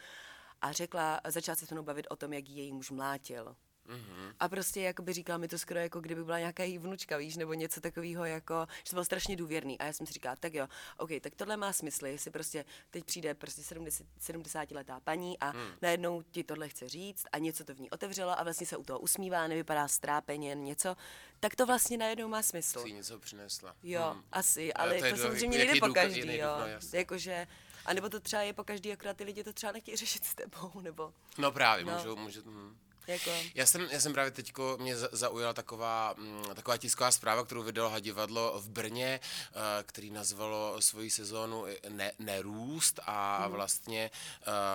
a 0.60 0.72
řekla, 0.72 1.20
začala 1.28 1.56
se 1.56 1.66
s 1.66 1.70
mnou 1.70 1.82
bavit 1.82 2.06
o 2.10 2.16
tom, 2.16 2.32
jak 2.32 2.48
její 2.48 2.72
muž 2.72 2.90
mlátil. 2.90 3.56
Mm-hmm. 3.90 4.34
A 4.40 4.48
prostě 4.48 4.80
jako 4.80 5.02
by 5.02 5.12
říkala 5.12 5.38
mi 5.38 5.48
to 5.48 5.58
skoro 5.58 5.80
jako 5.80 6.00
kdyby 6.00 6.24
byla 6.24 6.38
nějaká 6.38 6.62
její 6.62 6.78
vnučka, 6.78 7.16
víš, 7.16 7.36
nebo 7.36 7.54
něco 7.54 7.80
takového, 7.80 8.24
jako, 8.24 8.66
že 8.84 8.90
to 8.90 8.96
bylo 8.96 9.04
strašně 9.04 9.36
důvěrný. 9.36 9.78
A 9.78 9.84
já 9.84 9.92
jsem 9.92 10.06
si 10.06 10.12
říkala, 10.12 10.36
tak 10.36 10.54
jo, 10.54 10.66
OK, 10.96 11.10
tak 11.20 11.34
tohle 11.34 11.56
má 11.56 11.72
smysl, 11.72 12.06
jestli 12.06 12.30
prostě 12.30 12.64
teď 12.90 13.04
přijde 13.04 13.34
prostě 13.34 13.62
70, 13.62 14.06
70 14.18 14.70
letá 14.70 15.00
paní 15.00 15.38
a 15.38 15.52
mm. 15.52 15.60
najednou 15.82 16.22
ti 16.22 16.44
tohle 16.44 16.68
chce 16.68 16.88
říct 16.88 17.26
a 17.32 17.38
něco 17.38 17.64
to 17.64 17.74
v 17.74 17.80
ní 17.80 17.90
otevřelo 17.90 18.40
a 18.40 18.42
vlastně 18.42 18.66
se 18.66 18.76
u 18.76 18.84
toho 18.84 18.98
usmívá, 18.98 19.46
nevypadá 19.46 19.88
strápeně, 19.88 20.54
něco, 20.54 20.96
tak 21.40 21.56
to 21.56 21.66
vlastně 21.66 21.98
najednou 21.98 22.28
má 22.28 22.42
smysl. 22.42 22.82
Jsi 22.82 22.92
něco 22.92 23.18
přinesla. 23.18 23.76
Jo, 23.82 24.12
mm. 24.14 24.22
asi, 24.32 24.72
ale, 24.72 24.98
ale 24.98 25.10
to, 25.10 25.16
to 25.16 25.22
samozřejmě 25.22 25.58
nejde 25.58 25.80
po 25.80 25.94
každý, 25.94 26.36
jo. 26.36 26.56
No, 26.58 26.98
Jakože, 26.98 27.46
a 27.86 27.92
nebo 27.92 28.08
to 28.08 28.20
třeba 28.20 28.42
je 28.42 28.52
po 28.52 28.64
každý, 28.64 28.92
akorát 28.92 29.16
ty 29.16 29.24
lidi 29.24 29.44
to 29.44 29.52
třeba 29.52 29.72
nechtějí 29.72 29.96
řešit 29.96 30.24
s 30.24 30.34
tebou, 30.34 30.80
nebo... 30.80 31.14
No 31.38 31.52
právě, 31.52 31.84
no. 31.84 31.92
můžou, 31.92 32.16
můžou... 32.16 32.40
Hm. 32.46 32.76
Jako... 33.10 33.30
Já 33.54 33.66
jsem, 33.66 33.88
já 33.90 34.00
jsem 34.00 34.12
právě 34.12 34.30
teďko, 34.30 34.76
mě 34.80 34.96
zaujala 34.96 35.52
taková, 35.52 36.14
mm, 36.18 36.44
taková 36.54 36.76
tisková 36.76 37.10
zpráva, 37.10 37.44
kterou 37.44 37.62
vydalo 37.62 37.90
Hadivadlo 37.90 38.60
v 38.60 38.68
Brně, 38.68 39.20
eh, 39.22 39.58
který 39.82 40.10
nazvalo 40.10 40.80
svoji 40.80 41.10
sezónu 41.10 41.64
ne, 41.88 42.12
Nerůst 42.18 43.00
a 43.06 43.44
mm. 43.46 43.52
vlastně 43.52 44.10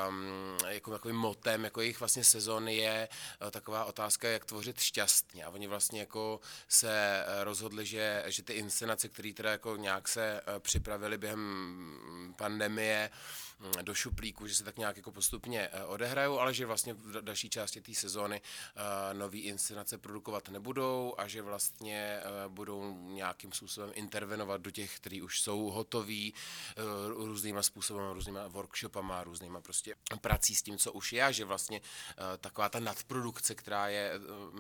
um, 0.08 0.58
jako 0.68 0.92
takovým 0.92 1.16
motem 1.16 1.64
jako 1.64 1.82
jejich 1.82 2.00
vlastně 2.00 2.24
sezóny 2.24 2.76
je 2.76 3.10
eh, 3.48 3.52
taková 3.52 3.86
otázka, 3.86 4.28
jak 4.28 4.46
tvořit 4.46 4.80
šťastně. 4.80 5.46
A 5.46 5.50
oni 5.50 5.68
vlastně 5.68 6.00
jako 6.00 6.40
se 6.68 7.24
eh, 7.28 7.44
rozhodli, 7.44 7.86
že, 7.86 8.24
že 8.28 8.44
ty 8.44 8.54
inscenace, 8.54 9.10
které 9.10 9.34
teda 9.34 9.52
jako 9.52 9.76
nějak 9.76 10.08
se 10.08 10.42
připravili 10.60 11.18
během 11.18 12.34
pandemie, 12.38 13.10
do 13.82 13.94
šuplíku, 13.94 14.48
že 14.48 14.56
se 14.56 14.64
tak 14.64 14.78
nějak 14.78 14.98
jako 14.98 15.12
postupně 15.12 15.70
eh, 15.72 15.84
odehrajou, 15.84 16.40
ale 16.40 16.54
že 16.54 16.66
vlastně 16.66 16.94
v 16.94 17.22
další 17.22 17.50
části 17.50 17.82
té 17.82 17.94
sezóny 17.94 18.42
eh, 18.42 19.14
nový 19.14 19.40
inscenace 19.40 19.98
produkovat 19.98 20.50
nebudou 20.50 21.16
a 21.18 21.28
že 21.28 21.42
vlastně 21.42 22.20
eh, 22.20 22.24
budou 22.48 22.98
nějakým 23.00 23.52
způsobem 23.52 23.92
intervenovat 23.94 24.62
do 24.62 24.72
těch, 24.72 24.96
kteří 24.96 25.22
už 25.22 25.42
jsou 25.42 25.66
hotoví 25.66 26.34
různýma 27.08 27.64
způsoby, 27.64 28.00
různýma 28.14 28.48
workshopama, 28.48 29.24
různýma 29.24 29.62
prostě 29.62 29.96
prací 30.22 30.56
s 30.56 30.62
tím, 30.62 30.78
co 30.78 30.94
už 30.94 31.14
je 31.14 31.24
a 31.24 31.32
že 31.32 31.46
vlastně 31.46 31.82
taková 32.38 32.70
ta 32.70 32.80
nadprodukce, 32.80 33.56
která 33.56 33.88
je, 33.88 34.12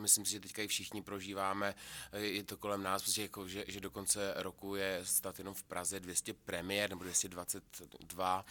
myslím 0.01 0.25
si, 0.25 0.31
že 0.31 0.39
teďka 0.39 0.61
i 0.61 0.67
všichni 0.67 1.01
prožíváme, 1.01 1.75
je 2.13 2.43
to 2.43 2.57
kolem 2.57 2.83
nás, 2.83 3.03
protože 3.03 3.21
jako, 3.21 3.47
že, 3.47 3.65
že 3.67 3.79
do 3.79 3.91
konce 3.91 4.33
roku 4.37 4.75
je 4.75 5.01
stát 5.03 5.39
jenom 5.39 5.53
v 5.53 5.63
Praze 5.63 5.99
200 5.99 6.33
premiér 6.33 6.89
nebo 6.89 7.03
222 7.03 8.45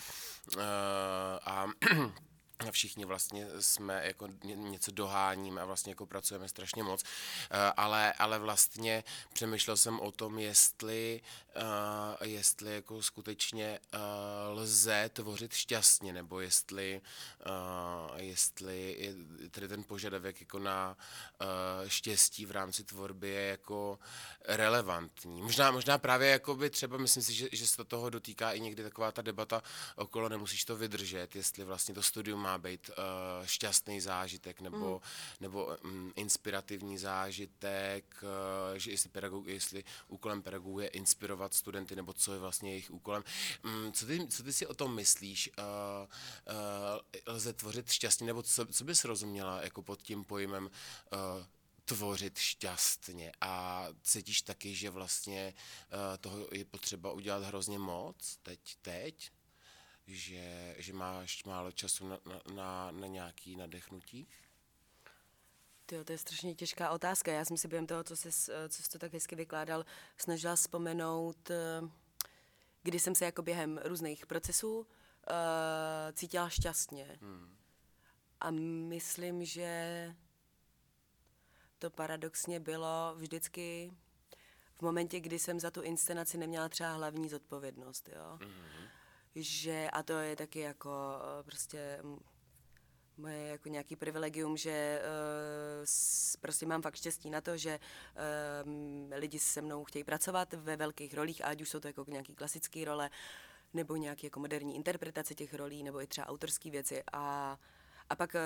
Eh, 0.52 0.60
a 0.60 1.64
a 1.64 1.66
všichni 2.70 3.04
vlastně 3.04 3.46
jsme 3.60 4.06
jako 4.06 4.28
něco 4.44 4.90
doháníme 4.90 5.60
a 5.60 5.64
vlastně 5.64 5.90
jako 5.90 6.06
pracujeme 6.06 6.48
strašně 6.48 6.82
moc, 6.82 7.02
eh, 7.50 7.72
ale, 7.76 8.12
ale 8.12 8.38
vlastně 8.38 9.04
přemýšlel 9.32 9.76
jsem 9.76 10.00
o 10.00 10.12
tom, 10.12 10.38
jestli, 10.38 11.20
eh, 11.56 12.26
jestli 12.26 12.74
jako 12.74 13.02
skutečně 13.02 13.80
lze 14.48 15.10
tvořit 15.12 15.52
šťastně, 15.52 16.12
nebo 16.12 16.40
jestli, 16.40 17.00
jestli 18.16 18.96
je 18.98 19.14
tedy 19.50 19.68
ten 19.68 19.84
požadavek 19.84 20.40
jako 20.40 20.58
na 20.58 20.96
štěstí 21.86 22.46
v 22.46 22.50
rámci 22.50 22.84
tvorby 22.84 23.28
je 23.28 23.42
jako 23.42 23.98
relevantní. 24.44 25.42
Možná, 25.42 25.70
možná 25.70 25.98
právě 25.98 26.28
jako 26.28 26.54
by 26.54 26.70
třeba, 26.70 26.98
myslím 26.98 27.22
si, 27.22 27.34
že, 27.34 27.48
že 27.52 27.66
se 27.66 27.84
toho 27.84 28.10
dotýká 28.10 28.52
i 28.52 28.60
někdy 28.60 28.82
taková 28.82 29.12
ta 29.12 29.22
debata 29.22 29.62
okolo, 29.96 30.28
nemusíš 30.28 30.64
to 30.64 30.76
vydržet, 30.76 31.36
jestli 31.36 31.64
vlastně 31.64 31.94
to 31.94 32.02
studium 32.02 32.43
má 32.44 32.58
být 32.58 32.90
uh, 32.90 33.46
šťastný 33.46 34.00
zážitek 34.00 34.60
nebo, 34.60 34.94
mm. 34.94 35.00
nebo 35.40 35.76
um, 35.84 36.12
inspirativní 36.16 36.98
zážitek, 36.98 38.04
uh, 38.22 38.78
že 38.78 38.90
jestli, 38.90 39.08
pedagog, 39.08 39.46
jestli 39.46 39.84
úkolem 40.08 40.42
pedagogů 40.42 40.80
je 40.80 40.88
inspirovat 40.88 41.54
studenty, 41.54 41.96
nebo 41.96 42.12
co 42.12 42.32
je 42.32 42.38
vlastně 42.38 42.70
jejich 42.70 42.90
úkolem. 42.90 43.24
Um, 43.64 43.92
co, 43.92 44.06
ty, 44.06 44.28
co 44.28 44.42
ty 44.42 44.52
si 44.52 44.66
o 44.66 44.74
tom 44.74 44.94
myslíš? 44.94 45.50
Uh, 45.58 45.64
uh, 47.24 47.34
lze 47.34 47.52
tvořit 47.52 47.90
šťastně, 47.90 48.26
nebo 48.26 48.42
co, 48.42 48.66
co 48.66 48.84
bys 48.84 49.04
rozuměla 49.04 49.62
jako 49.62 49.82
pod 49.82 50.02
tím 50.02 50.24
pojmem 50.24 50.64
uh, 50.64 51.44
tvořit 51.84 52.38
šťastně 52.38 53.32
a 53.40 53.86
cítíš 54.02 54.42
taky, 54.42 54.74
že 54.74 54.90
vlastně 54.90 55.54
uh, 55.54 56.16
toho 56.20 56.48
je 56.52 56.64
potřeba 56.64 57.12
udělat 57.12 57.42
hrozně 57.42 57.78
moc 57.78 58.36
teď, 58.42 58.60
teď? 58.82 59.30
Že, 60.06 60.74
že 60.78 60.92
máš 60.92 61.44
málo 61.44 61.72
času 61.72 62.08
na, 62.08 62.18
na, 62.54 62.90
na 62.90 63.06
nějaký 63.06 63.56
nadechnutí? 63.56 64.28
Tyjo, 65.86 66.04
to 66.04 66.12
je 66.12 66.18
strašně 66.18 66.54
těžká 66.54 66.90
otázka. 66.90 67.32
Já 67.32 67.44
jsem 67.44 67.56
si 67.56 67.68
během 67.68 67.86
toho, 67.86 68.04
co 68.04 68.16
jsi, 68.16 68.30
co 68.68 68.82
jsi 68.82 68.90
to 68.90 68.98
tak 68.98 69.12
hezky 69.12 69.36
vykládal, 69.36 69.84
snažila 70.18 70.56
vzpomenout, 70.56 71.50
eh, 71.50 71.80
kdy 72.82 73.00
jsem 73.00 73.14
se 73.14 73.24
jako 73.24 73.42
během 73.42 73.80
různých 73.84 74.26
procesů 74.26 74.78
uh, 74.78 74.86
cítila 76.12 76.48
šťastně. 76.48 77.18
Hmm. 77.20 77.56
A 78.40 78.50
myslím, 78.88 79.44
že 79.44 80.14
to 81.78 81.90
paradoxně 81.90 82.60
bylo 82.60 83.14
vždycky 83.16 83.92
v 84.78 84.82
momentě, 84.82 85.20
kdy 85.20 85.38
jsem 85.38 85.60
za 85.60 85.70
tu 85.70 85.82
inscenaci 85.82 86.38
neměla 86.38 86.68
třeba 86.68 86.92
hlavní 86.92 87.28
zodpovědnost. 87.28 88.08
Jo? 88.08 88.38
Hmm 88.42 88.88
že, 89.34 89.90
a 89.92 90.02
to 90.02 90.12
je 90.12 90.36
taky 90.36 90.60
jako 90.60 90.90
eh, 90.90 91.42
prostě 91.42 92.00
moje 93.16 93.46
jako 93.46 93.68
nějaký 93.68 93.96
privilegium, 93.96 94.56
že 94.56 95.02
uh, 95.02 95.86
prostě 96.40 96.66
mám 96.66 96.82
fakt 96.82 96.96
štěstí 96.96 97.30
na 97.30 97.40
to, 97.40 97.56
že 97.56 97.78
uh, 97.78 98.70
lidi 99.18 99.38
se 99.38 99.62
mnou 99.62 99.84
chtějí 99.84 100.04
pracovat 100.04 100.54
ve 100.54 100.76
velkých 100.76 101.14
rolích, 101.14 101.44
ať 101.44 101.60
už 101.60 101.68
jsou 101.68 101.80
to 101.80 101.88
jako 101.88 102.04
nějaký 102.08 102.34
klasické 102.34 102.84
role, 102.84 103.10
nebo 103.72 103.96
nějaké 103.96 104.26
jako 104.26 104.40
moderní 104.40 104.76
interpretace 104.76 105.34
těch 105.34 105.54
rolí, 105.54 105.82
nebo 105.82 106.02
i 106.02 106.06
třeba 106.06 106.26
autorské 106.26 106.70
věci. 106.70 107.02
A, 107.12 107.58
a 108.10 108.16
pak 108.16 108.34
uh, 108.34 108.40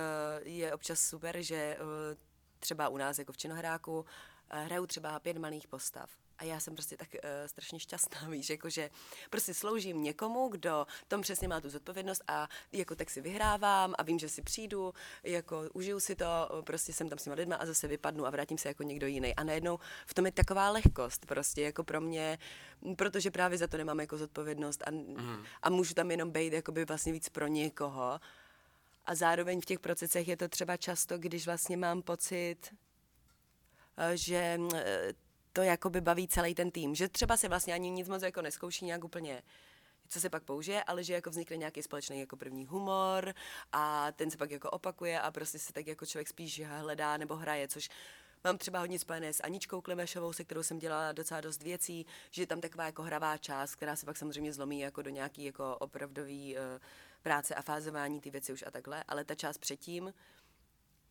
je 0.48 0.74
občas 0.74 1.00
super, 1.00 1.42
že 1.42 1.76
uh, 1.80 1.86
třeba 2.58 2.88
u 2.88 2.96
nás 2.96 3.18
jako 3.18 3.32
v 3.32 3.36
Činohráku 3.36 3.98
uh, 4.00 4.06
hraju 4.50 4.86
třeba 4.86 5.20
pět 5.20 5.38
malých 5.38 5.68
postav 5.68 6.10
a 6.38 6.44
já 6.44 6.60
jsem 6.60 6.74
prostě 6.74 6.96
tak 6.96 7.08
uh, 7.14 7.20
strašně 7.46 7.80
šťastná, 7.80 8.28
víš, 8.28 8.50
jakože 8.50 8.90
prostě 9.30 9.54
sloužím 9.54 10.02
někomu, 10.02 10.48
kdo 10.48 10.86
tom 11.08 11.22
přesně 11.22 11.48
má 11.48 11.60
tu 11.60 11.70
zodpovědnost 11.70 12.22
a 12.28 12.48
jako 12.72 12.94
tak 12.94 13.10
si 13.10 13.20
vyhrávám 13.20 13.94
a 13.98 14.02
vím, 14.02 14.18
že 14.18 14.28
si 14.28 14.42
přijdu, 14.42 14.94
jako 15.22 15.68
užiju 15.74 16.00
si 16.00 16.16
to, 16.16 16.26
prostě 16.64 16.92
jsem 16.92 17.08
tam 17.08 17.18
s 17.18 17.24
těma 17.24 17.36
lidma 17.36 17.56
a 17.56 17.66
zase 17.66 17.88
vypadnu 17.88 18.26
a 18.26 18.30
vrátím 18.30 18.58
se 18.58 18.68
jako 18.68 18.82
někdo 18.82 19.06
jiný. 19.06 19.34
A 19.34 19.44
najednou 19.44 19.78
v 20.06 20.14
tom 20.14 20.26
je 20.26 20.32
taková 20.32 20.70
lehkost 20.70 21.26
prostě 21.26 21.62
jako 21.62 21.84
pro 21.84 22.00
mě, 22.00 22.38
protože 22.96 23.30
právě 23.30 23.58
za 23.58 23.66
to 23.66 23.76
nemám 23.76 24.00
jako 24.00 24.18
zodpovědnost 24.18 24.82
a, 24.86 24.90
mm. 24.90 25.44
a 25.62 25.70
můžu 25.70 25.94
tam 25.94 26.10
jenom 26.10 26.30
být 26.30 26.52
jakoby 26.52 26.84
vlastně 26.84 27.12
víc 27.12 27.28
pro 27.28 27.46
někoho. 27.46 28.20
A 29.06 29.14
zároveň 29.14 29.60
v 29.60 29.64
těch 29.64 29.78
procesech 29.78 30.28
je 30.28 30.36
to 30.36 30.48
třeba 30.48 30.76
často, 30.76 31.18
když 31.18 31.46
vlastně 31.46 31.76
mám 31.76 32.02
pocit, 32.02 32.56
eh, 33.96 34.16
že 34.16 34.60
eh, 34.74 35.12
to 35.58 35.62
jakoby 35.62 36.00
baví 36.00 36.28
celý 36.28 36.54
ten 36.54 36.70
tým. 36.70 36.94
Že 36.94 37.08
třeba 37.08 37.36
se 37.36 37.48
vlastně 37.48 37.74
ani 37.74 37.90
nic 37.90 38.08
moc 38.08 38.22
jako 38.22 38.42
neskouší 38.42 38.84
nějak 38.84 39.04
úplně 39.04 39.42
co 40.08 40.20
se 40.20 40.30
pak 40.30 40.42
použije, 40.42 40.84
ale 40.84 41.04
že 41.04 41.14
jako 41.14 41.30
vznikne 41.30 41.56
nějaký 41.56 41.82
společný 41.82 42.20
jako 42.20 42.36
první 42.36 42.66
humor 42.66 43.34
a 43.72 44.12
ten 44.12 44.30
se 44.30 44.36
pak 44.36 44.50
jako 44.50 44.70
opakuje 44.70 45.20
a 45.20 45.30
prostě 45.30 45.58
se 45.58 45.72
tak 45.72 45.86
jako 45.86 46.06
člověk 46.06 46.28
spíš 46.28 46.62
hledá 46.64 47.16
nebo 47.16 47.36
hraje, 47.36 47.68
což 47.68 47.88
mám 48.44 48.58
třeba 48.58 48.78
hodně 48.78 48.98
spojené 48.98 49.32
s 49.32 49.42
Aničkou 49.42 49.80
Klimešovou, 49.80 50.32
se 50.32 50.44
kterou 50.44 50.62
jsem 50.62 50.78
dělala 50.78 51.12
docela 51.12 51.40
dost 51.40 51.62
věcí, 51.62 52.06
že 52.30 52.42
je 52.42 52.46
tam 52.46 52.60
taková 52.60 52.84
jako 52.84 53.02
hravá 53.02 53.36
část, 53.36 53.74
která 53.74 53.96
se 53.96 54.06
pak 54.06 54.16
samozřejmě 54.16 54.52
zlomí 54.52 54.80
jako 54.80 55.02
do 55.02 55.10
nějaký 55.10 55.44
jako 55.44 55.76
opravdový 55.76 56.56
uh, 56.56 56.62
práce 57.22 57.54
a 57.54 57.62
fázování 57.62 58.20
ty 58.20 58.30
věci 58.30 58.52
už 58.52 58.64
a 58.66 58.70
takhle, 58.70 59.04
ale 59.08 59.24
ta 59.24 59.34
část 59.34 59.58
předtím, 59.58 60.12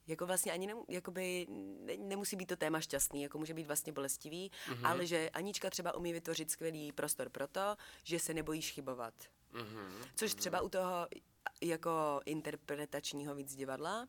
jako 0.07 0.25
vlastně 0.25 0.51
ani 0.51 0.67
ne, 0.67 0.73
jakoby 0.89 1.47
ne, 1.49 1.97
nemusí 1.97 2.35
být 2.35 2.45
to 2.45 2.55
téma 2.55 2.79
šťastný, 2.81 3.23
jako 3.23 3.37
může 3.37 3.53
být 3.53 3.67
vlastně 3.67 3.93
bolestivý, 3.93 4.51
mm-hmm. 4.51 4.87
ale 4.87 5.07
že 5.07 5.29
Anička 5.29 5.69
třeba 5.69 5.95
umí 5.95 6.13
vytvořit 6.13 6.51
skvělý 6.51 6.91
prostor 6.91 7.29
pro 7.29 7.47
to, 7.47 7.75
že 8.03 8.19
se 8.19 8.33
nebojíš 8.33 8.71
chybovat. 8.71 9.13
Mm-hmm. 9.53 10.07
Což 10.15 10.33
třeba 10.33 10.61
u 10.61 10.69
toho 10.69 11.07
jako 11.61 12.21
interpretačního 12.25 13.35
víc 13.35 13.55
divadla, 13.55 14.07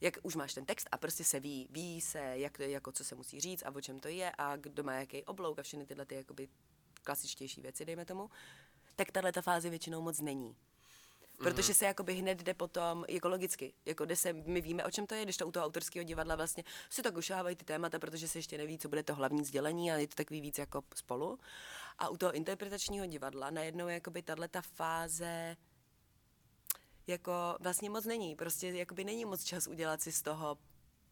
jak 0.00 0.18
už 0.22 0.36
máš 0.36 0.54
ten 0.54 0.66
text 0.66 0.88
a 0.92 0.98
prostě 0.98 1.24
se 1.24 1.40
ví, 1.40 1.68
ví 1.70 2.00
se, 2.00 2.18
jak, 2.18 2.58
jako 2.58 2.92
co 2.92 3.04
se 3.04 3.14
musí 3.14 3.40
říct 3.40 3.62
a 3.62 3.74
o 3.74 3.80
čem 3.80 4.00
to 4.00 4.08
je 4.08 4.32
a 4.38 4.56
kdo 4.56 4.82
má 4.82 4.94
jaký 4.94 5.24
oblouk 5.24 5.58
a 5.58 5.62
všechny 5.62 5.86
tyhle 5.86 6.06
ty 6.06 6.14
jakoby 6.14 6.48
klasičtější 7.04 7.60
věci, 7.60 7.84
dejme 7.84 8.04
tomu, 8.04 8.30
tak 8.96 9.10
tahle 9.10 9.32
ta 9.32 9.42
fáze 9.42 9.70
většinou 9.70 10.02
moc 10.02 10.20
není 10.20 10.56
protože 11.44 11.74
se 11.74 11.84
jakoby 11.84 12.14
hned 12.14 12.42
jde 12.42 12.54
potom, 12.54 13.04
jako 13.08 13.28
logicky, 13.28 13.74
jako 13.86 14.04
jde 14.04 14.16
se, 14.16 14.32
my 14.32 14.60
víme, 14.60 14.84
o 14.84 14.90
čem 14.90 15.06
to 15.06 15.14
je, 15.14 15.24
když 15.24 15.36
to 15.36 15.46
u 15.46 15.52
toho 15.52 15.66
autorského 15.66 16.04
divadla 16.04 16.36
vlastně 16.36 16.64
si 16.90 17.02
tak 17.02 17.16
ušávají 17.16 17.56
ty 17.56 17.64
témata, 17.64 17.98
protože 17.98 18.28
se 18.28 18.38
ještě 18.38 18.58
neví, 18.58 18.78
co 18.78 18.88
bude 18.88 19.02
to 19.02 19.14
hlavní 19.14 19.44
sdělení 19.44 19.92
a 19.92 19.96
je 19.96 20.08
to 20.08 20.14
takový 20.14 20.40
víc 20.40 20.58
jako 20.58 20.82
spolu. 20.94 21.38
A 21.98 22.08
u 22.08 22.16
toho 22.16 22.32
interpretačního 22.32 23.06
divadla 23.06 23.50
najednou 23.50 23.88
je 23.88 23.94
jakoby 23.94 24.22
tahle 24.22 24.48
ta 24.48 24.60
fáze 24.62 25.56
jako 27.06 27.32
vlastně 27.60 27.90
moc 27.90 28.04
není, 28.04 28.36
prostě 28.36 28.68
jakoby 28.68 29.04
není 29.04 29.24
moc 29.24 29.44
čas 29.44 29.66
udělat 29.66 30.02
si 30.02 30.12
z 30.12 30.22
toho 30.22 30.58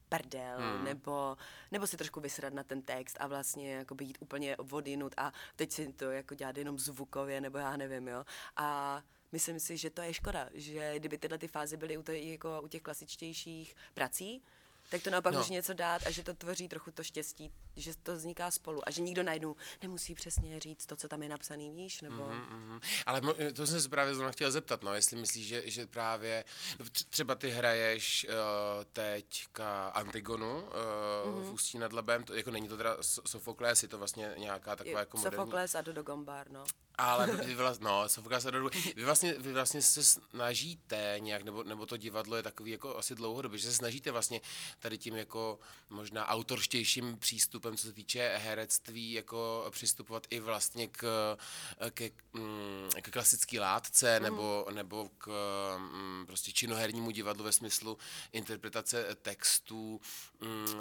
prdel, 0.08 0.58
hmm. 0.58 0.84
nebo, 0.84 1.36
nebo 1.70 1.86
si 1.86 1.96
trošku 1.96 2.20
vysrat 2.20 2.54
na 2.54 2.62
ten 2.62 2.82
text 2.82 3.16
a 3.20 3.26
vlastně 3.26 3.74
jako 3.74 3.96
jít 4.00 4.18
úplně 4.20 4.56
odinut 4.56 5.14
a 5.16 5.32
teď 5.56 5.72
si 5.72 5.92
to 5.92 6.10
jako 6.10 6.34
dělat 6.34 6.56
jenom 6.56 6.78
zvukově, 6.78 7.40
nebo 7.40 7.58
já 7.58 7.76
nevím, 7.76 8.08
jo. 8.08 8.24
A 8.56 9.02
myslím 9.32 9.60
si, 9.60 9.76
že 9.76 9.90
to 9.90 10.02
je 10.02 10.14
škoda, 10.14 10.48
že 10.54 10.92
kdyby 10.98 11.18
tyhle 11.18 11.38
ty 11.38 11.48
fáze 11.48 11.76
byly 11.76 11.96
u, 11.96 12.02
to, 12.02 12.12
jako 12.12 12.60
u 12.64 12.68
těch 12.68 12.82
klasičtějších 12.82 13.76
prací, 13.94 14.42
tak 14.90 15.02
to 15.02 15.10
naopak 15.10 15.32
No. 15.34 15.38
může 15.40 15.52
něco 15.52 15.74
dát 15.74 16.06
a 16.06 16.10
že 16.10 16.22
to 16.22 16.34
tvoří 16.34 16.68
trochu 16.68 16.90
to 16.90 17.02
štěstí, 17.04 17.52
že 17.76 17.92
to 18.02 18.16
vzniká 18.16 18.50
spolu 18.50 18.88
a 18.88 18.90
že 18.90 19.02
nikdo 19.02 19.22
najednou 19.22 19.56
nemusí 19.82 20.14
přesně 20.14 20.60
říct 20.60 20.86
to, 20.86 20.96
co 20.96 21.08
tam 21.08 21.22
je 21.22 21.28
napsaný, 21.28 21.70
víš, 21.70 22.00
nebo... 22.00 22.16
Mm-hmm. 22.22 22.48
Mhm. 22.50 22.80
Ale 23.06 23.20
mo- 23.20 23.52
to 23.52 23.66
jsem 23.66 23.80
se 23.80 23.88
právě 23.88 24.14
zrovna 24.14 24.32
chtěl 24.32 24.50
zeptat, 24.50 24.82
no, 24.82 24.94
jestli 24.94 25.16
myslíš, 25.16 25.46
že, 25.46 25.70
že 25.70 25.86
právě, 25.86 26.44
tř- 26.78 27.06
třeba 27.10 27.34
ty 27.34 27.50
hraješ 27.50 28.26
uh, 28.28 28.34
teďka 28.92 29.88
Antigonu 29.88 30.60
uh, 30.62 30.68
mm-hmm. 30.68 31.42
v 31.42 31.50
Ústí 31.52 31.78
nad 31.78 31.92
Labem, 31.92 32.24
to, 32.24 32.34
jako 32.34 32.50
není 32.50 32.68
to 32.68 32.76
teda 32.76 32.96
So- 32.96 33.22
Sofoklés, 33.26 33.82
je 33.82 33.88
to 33.88 33.98
vlastně 33.98 34.34
nějaká 34.38 34.76
taková 34.76 34.98
jako 35.00 35.16
moderní... 35.18 35.36
Sofokles 35.36 35.74
a 35.74 35.80
Dodo 35.80 36.02
Gombar, 36.02 36.50
no. 36.50 36.64
Ale 36.98 37.26
vy 37.26 37.54
vlastně, 37.54 37.84
no, 37.84 38.08
Sofoklés 38.08 38.46
a 38.46 38.50
Dodo, 38.50 38.70
vy 38.96 39.04
vlastně, 39.04 39.34
vy 39.38 39.52
vlastně 39.52 39.82
se 39.82 40.04
snažíte 40.04 41.16
nějak, 41.18 41.42
nebo, 41.42 41.62
nebo 41.62 41.86
to 41.86 41.96
divadlo 41.96 42.36
je 42.36 42.42
takový 42.42 42.70
jako 42.70 42.98
asi 42.98 43.14
dlouhodobě, 43.14 43.58
že 43.58 43.68
se 43.68 43.74
snažíte 43.74 44.10
vlastně 44.10 44.40
tady 44.78 44.98
tím 44.98 45.16
jako 45.16 45.58
možná 45.90 46.26
autorštějším 46.26 47.18
přístupem, 47.18 47.76
co 47.76 47.86
se 47.86 47.92
týče 47.92 48.36
herectví, 48.36 49.12
jako 49.12 49.66
přistupovat 49.70 50.26
i 50.30 50.40
vlastně 50.40 50.88
k, 50.88 51.36
ke, 51.90 52.10
mm, 52.32 52.88
k 53.02 53.10
klasické 53.10 53.60
látce, 53.60 54.20
nebo, 54.20 54.66
nebo 54.74 55.10
k 55.18 55.28
mm, 55.78 56.26
prostě 56.26 56.52
činohernímu 56.52 57.10
divadlu 57.10 57.44
ve 57.44 57.52
smyslu 57.52 57.98
interpretace 58.32 59.16
textů. 59.22 60.00
Mm, 60.40 60.80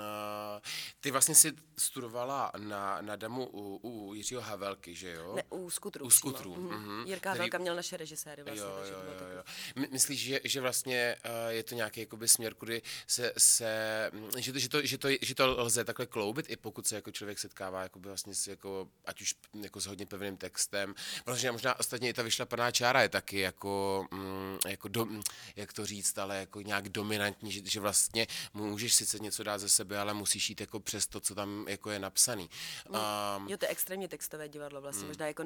Ty 1.00 1.12
vlastně 1.12 1.36
si 1.36 1.54
studovala 1.78 2.52
na, 2.58 3.02
na 3.02 3.16
Damu 3.16 3.50
u, 3.54 3.80
u 3.84 4.14
Jiřího 4.14 4.42
Havelky, 4.42 4.96
že 4.96 5.12
jo? 5.12 5.34
Ne, 5.36 5.44
u 5.50 5.70
skutrů. 5.70 6.07
U 6.08 6.10
skutrů, 6.10 6.56
Mhm. 6.56 6.76
mhm. 6.80 7.08
Jirka 7.08 7.30
Který- 7.30 7.40
Velka 7.40 7.58
měl 7.58 7.76
naše 7.76 7.98
režiséry 7.98 8.44
vlastně. 8.44 8.62
Jo, 8.62 8.78
jo, 8.92 9.02
jo, 9.20 9.28
jo. 9.36 9.44
My- 9.76 9.88
Myslíš, 9.92 10.20
že, 10.22 10.40
že 10.44 10.62
vlastně 10.62 11.16
uh, 11.26 11.52
je 11.52 11.64
to 11.64 11.76
nějaký 11.76 12.00
jakoby 12.00 12.28
směr, 12.28 12.54
kudy 12.54 12.82
se, 13.08 13.34
se 13.38 14.10
mm, 14.14 14.30
že, 14.42 14.54
to, 14.54 14.60
že, 14.60 14.70
to, 14.70 14.86
že, 14.86 14.98
to, 14.98 15.08
že 15.22 15.36
to 15.36 15.48
lze 15.64 15.84
takhle 15.84 16.06
kloubit, 16.06 16.46
i 16.50 16.56
pokud 16.56 16.88
se 16.88 16.96
jako 16.96 17.12
člověk 17.12 17.40
setkává 17.40 17.84
jakoby 17.84 18.08
vlastně 18.08 18.36
s 18.36 18.48
jako, 18.48 18.88
ať 19.06 19.22
už 19.22 19.36
jako 19.62 19.82
s 19.82 19.86
hodně 19.86 20.06
pevným 20.06 20.38
textem, 20.38 20.94
protože 21.26 21.52
možná 21.52 21.80
ostatně 21.80 22.10
i 22.10 22.14
ta 22.14 22.24
vyšlapaná 22.24 22.72
čára 22.72 23.02
je 23.02 23.10
taky 23.10 23.40
jako, 23.40 24.06
mm, 24.12 24.58
jako 24.68 24.88
do, 24.88 25.06
mm, 25.06 25.22
jak 25.56 25.74
to 25.74 25.86
říct, 25.86 26.18
ale 26.18 26.38
jako 26.38 26.62
nějak 26.62 26.90
dominantní, 26.90 27.52
že, 27.52 27.62
že 27.64 27.80
vlastně 27.80 28.28
můžeš 28.54 28.94
sice 28.96 29.20
něco 29.20 29.44
dát 29.44 29.58
ze 29.58 29.70
sebe, 29.70 30.00
ale 30.00 30.14
musíš 30.14 30.50
jít 30.50 30.62
jako 30.62 30.80
přes 30.80 31.08
to, 31.08 31.20
co 31.20 31.36
tam 31.36 31.66
jako 31.68 31.92
je 31.92 32.00
napsaný. 32.00 32.50
Um, 32.90 33.48
Jo, 33.50 33.58
to 33.58 33.66
je 33.66 33.70
extrémně 33.70 34.08
textové 34.08 34.50
divadlo, 34.50 34.82
vlastně 34.82 35.02
Hmm. 35.02 35.08
možná 35.10 35.28
jako 35.28 35.44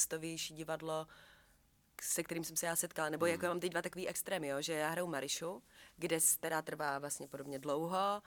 nejtextovější 0.00 0.54
divadlo, 0.54 1.06
se 2.02 2.22
kterým 2.22 2.44
jsem 2.44 2.56
se 2.56 2.66
já 2.66 2.76
setkala, 2.76 3.08
nebo 3.08 3.24
Hmm. 3.24 3.32
jako 3.32 3.44
já 3.44 3.50
mám 3.50 3.60
teď 3.60 3.72
dva 3.72 3.82
takový 3.82 4.08
extrémy, 4.08 4.48
jo, 4.48 4.62
že 4.62 4.72
já 4.72 4.88
hraju 4.90 5.06
Marišu, 5.06 5.62
kde 5.96 6.18
která 6.38 6.62
trvá 6.62 6.98
vlastně 6.98 7.28
podobně 7.28 7.58
dlouho, 7.58 8.22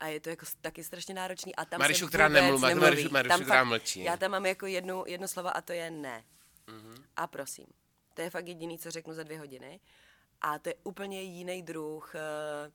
a 0.00 0.06
je 0.06 0.20
to 0.20 0.30
jako 0.30 0.46
taky 0.60 0.84
strašně 0.84 1.14
náročný. 1.14 1.54
A 1.56 1.64
tam 1.64 1.78
Marišu, 1.78 2.08
která 2.08 2.28
nemluví, 2.28 2.62
nemluví. 2.66 2.86
Marišu- 3.04 3.10
Marišu, 3.12 3.28
Tam 3.28 3.40
která 3.40 3.60
fakt- 3.60 3.68
mlčí, 3.68 4.02
Já 4.04 4.16
tam 4.16 4.30
mám 4.30 4.46
jako 4.46 4.66
jednu, 4.66 5.04
jedno 5.06 5.28
slovo 5.28 5.56
a 5.56 5.60
to 5.60 5.72
je 5.72 5.90
ne. 5.90 6.24
Mhm. 6.66 7.04
A 7.16 7.26
prosím. 7.26 7.66
To 8.14 8.22
je 8.22 8.30
fakt 8.30 8.46
jediný, 8.48 8.78
co 8.78 8.90
řeknu 8.90 9.14
za 9.14 9.22
dvě 9.22 9.38
hodiny. 9.38 9.80
A 10.40 10.58
to 10.58 10.68
je 10.68 10.74
úplně 10.84 11.22
jiný 11.22 11.62
druh 11.62 12.14
eh, 12.14 12.70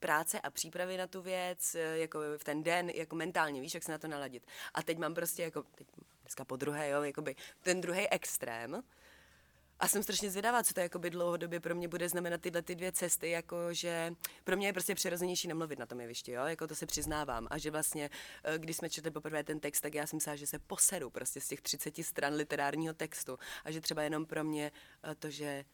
práce 0.00 0.40
a 0.40 0.50
přípravy 0.50 0.96
na 0.96 1.06
tu 1.06 1.22
věc, 1.22 1.74
eh, 1.74 1.98
jako 1.98 2.18
v 2.36 2.44
ten 2.44 2.62
den, 2.62 2.90
jako 2.90 3.16
mentálně, 3.16 3.60
víš, 3.60 3.74
jak 3.74 3.82
se 3.82 3.92
na 3.92 3.98
to 3.98 4.08
naladit. 4.08 4.46
A 4.74 4.82
teď 4.82 4.98
mám 4.98 5.14
prostě 5.14 5.42
jako, 5.42 5.62
teď 5.62 5.86
dneska 6.22 6.44
po 6.44 6.56
druhé, 6.56 6.88
jo, 6.88 7.02
jakoby 7.02 7.36
ten 7.62 7.80
druhý 7.80 8.08
extrém, 8.08 8.82
a 9.80 9.88
jsem 9.88 10.02
strašně 10.02 10.30
zvědavá, 10.30 10.62
co 10.62 10.74
to 10.74 10.80
jakoby 10.80 11.10
dlouhodobě 11.10 11.60
pro 11.60 11.74
mě 11.74 11.88
bude 11.88 12.08
znamenat 12.08 12.40
tyhle 12.40 12.62
ty 12.62 12.74
dvě 12.74 12.92
cesty, 12.92 13.30
jako 13.30 13.56
že 13.72 14.14
pro 14.44 14.56
mě 14.56 14.68
je 14.68 14.72
prostě 14.72 14.94
přirozenější 14.94 15.48
nemluvit 15.48 15.78
na 15.78 15.86
tom 15.86 16.00
jevišti, 16.00 16.32
jo, 16.32 16.44
jako 16.44 16.66
to 16.66 16.74
se 16.74 16.86
přiznávám. 16.86 17.46
A 17.50 17.58
že 17.58 17.70
vlastně, 17.70 18.10
eh, 18.44 18.58
když 18.58 18.76
jsme 18.76 18.90
četli 18.90 19.10
poprvé 19.10 19.44
ten 19.44 19.60
text, 19.60 19.80
tak 19.80 19.94
já 19.94 20.06
jsem 20.06 20.16
myslela, 20.16 20.36
že 20.36 20.46
se 20.46 20.58
poseru 20.58 21.10
prostě 21.10 21.40
z 21.40 21.48
těch 21.48 21.60
30 21.60 22.04
stran 22.04 22.34
literárního 22.34 22.94
textu. 22.94 23.38
A 23.64 23.70
že 23.70 23.80
třeba 23.80 24.02
jenom 24.02 24.26
pro 24.26 24.44
mě 24.44 24.72
eh, 25.04 25.14
to, 25.14 25.30
že 25.30 25.64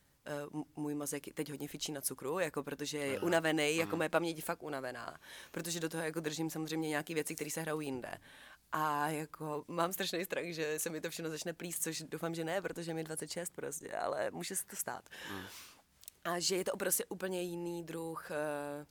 můj 0.77 0.95
mozek 0.95 1.35
teď 1.35 1.51
hodně 1.51 1.69
fičí 1.69 1.93
na 1.93 2.01
cukru, 2.01 2.39
jako 2.39 2.63
protože 2.63 2.99
je 2.99 3.21
unavený, 3.21 3.77
jako 3.77 3.97
moje 3.97 4.09
paměť 4.09 4.37
je 4.37 4.43
fakt 4.43 4.63
unavená. 4.63 5.21
Protože 5.51 5.81
do 5.81 5.89
toho 5.89 6.03
jako 6.03 6.21
držím 6.21 6.51
samozřejmě 6.51 6.89
nějaké 6.89 7.15
věci, 7.15 7.35
které 7.35 7.51
se 7.51 7.61
hrajou 7.61 7.81
jinde. 7.81 8.19
A 8.73 9.09
jako 9.09 9.65
mám 9.69 9.93
strašný 9.93 10.25
strach, 10.25 10.45
že 10.45 10.79
se 10.79 10.91
mi 10.91 11.01
to 11.01 11.11
všechno 11.11 11.31
začne 11.31 11.53
plíst, 11.53 11.83
což 11.83 12.03
doufám, 12.03 12.35
že 12.35 12.45
ne, 12.45 12.63
protože 12.63 12.95
mi 12.95 13.01
je 13.01 13.05
26 13.05 13.53
prostě, 13.57 13.93
ale 13.93 14.31
může 14.31 14.57
se 14.57 14.67
to 14.67 14.77
stát. 14.77 15.09
A 16.25 16.39
že 16.39 16.57
je 16.57 16.65
to 16.65 16.77
prostě 16.77 17.05
úplně 17.05 17.43
jiný 17.43 17.85
druh 17.85 18.31
uh, 18.31 18.87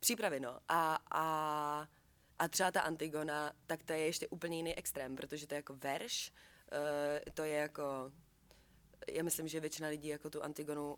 přípravy, 0.00 0.40
no. 0.40 0.58
A, 0.68 0.98
a, 1.10 1.88
a 2.38 2.48
třeba 2.48 2.70
ta 2.70 2.80
Antigona, 2.80 3.52
tak 3.66 3.82
to 3.82 3.92
je 3.92 3.98
ještě 3.98 4.28
úplně 4.28 4.56
jiný 4.56 4.74
extrém, 4.74 5.16
protože 5.16 5.46
to 5.46 5.54
je 5.54 5.56
jako 5.56 5.74
verš, 5.74 6.32
uh, 6.72 7.32
to 7.34 7.44
je 7.44 7.54
jako 7.54 8.12
já 9.08 9.22
myslím, 9.22 9.48
že 9.48 9.60
většina 9.60 9.88
lidí 9.88 10.08
jako 10.08 10.30
tu 10.30 10.42
Antigonu 10.42 10.92
uh, 10.92 10.96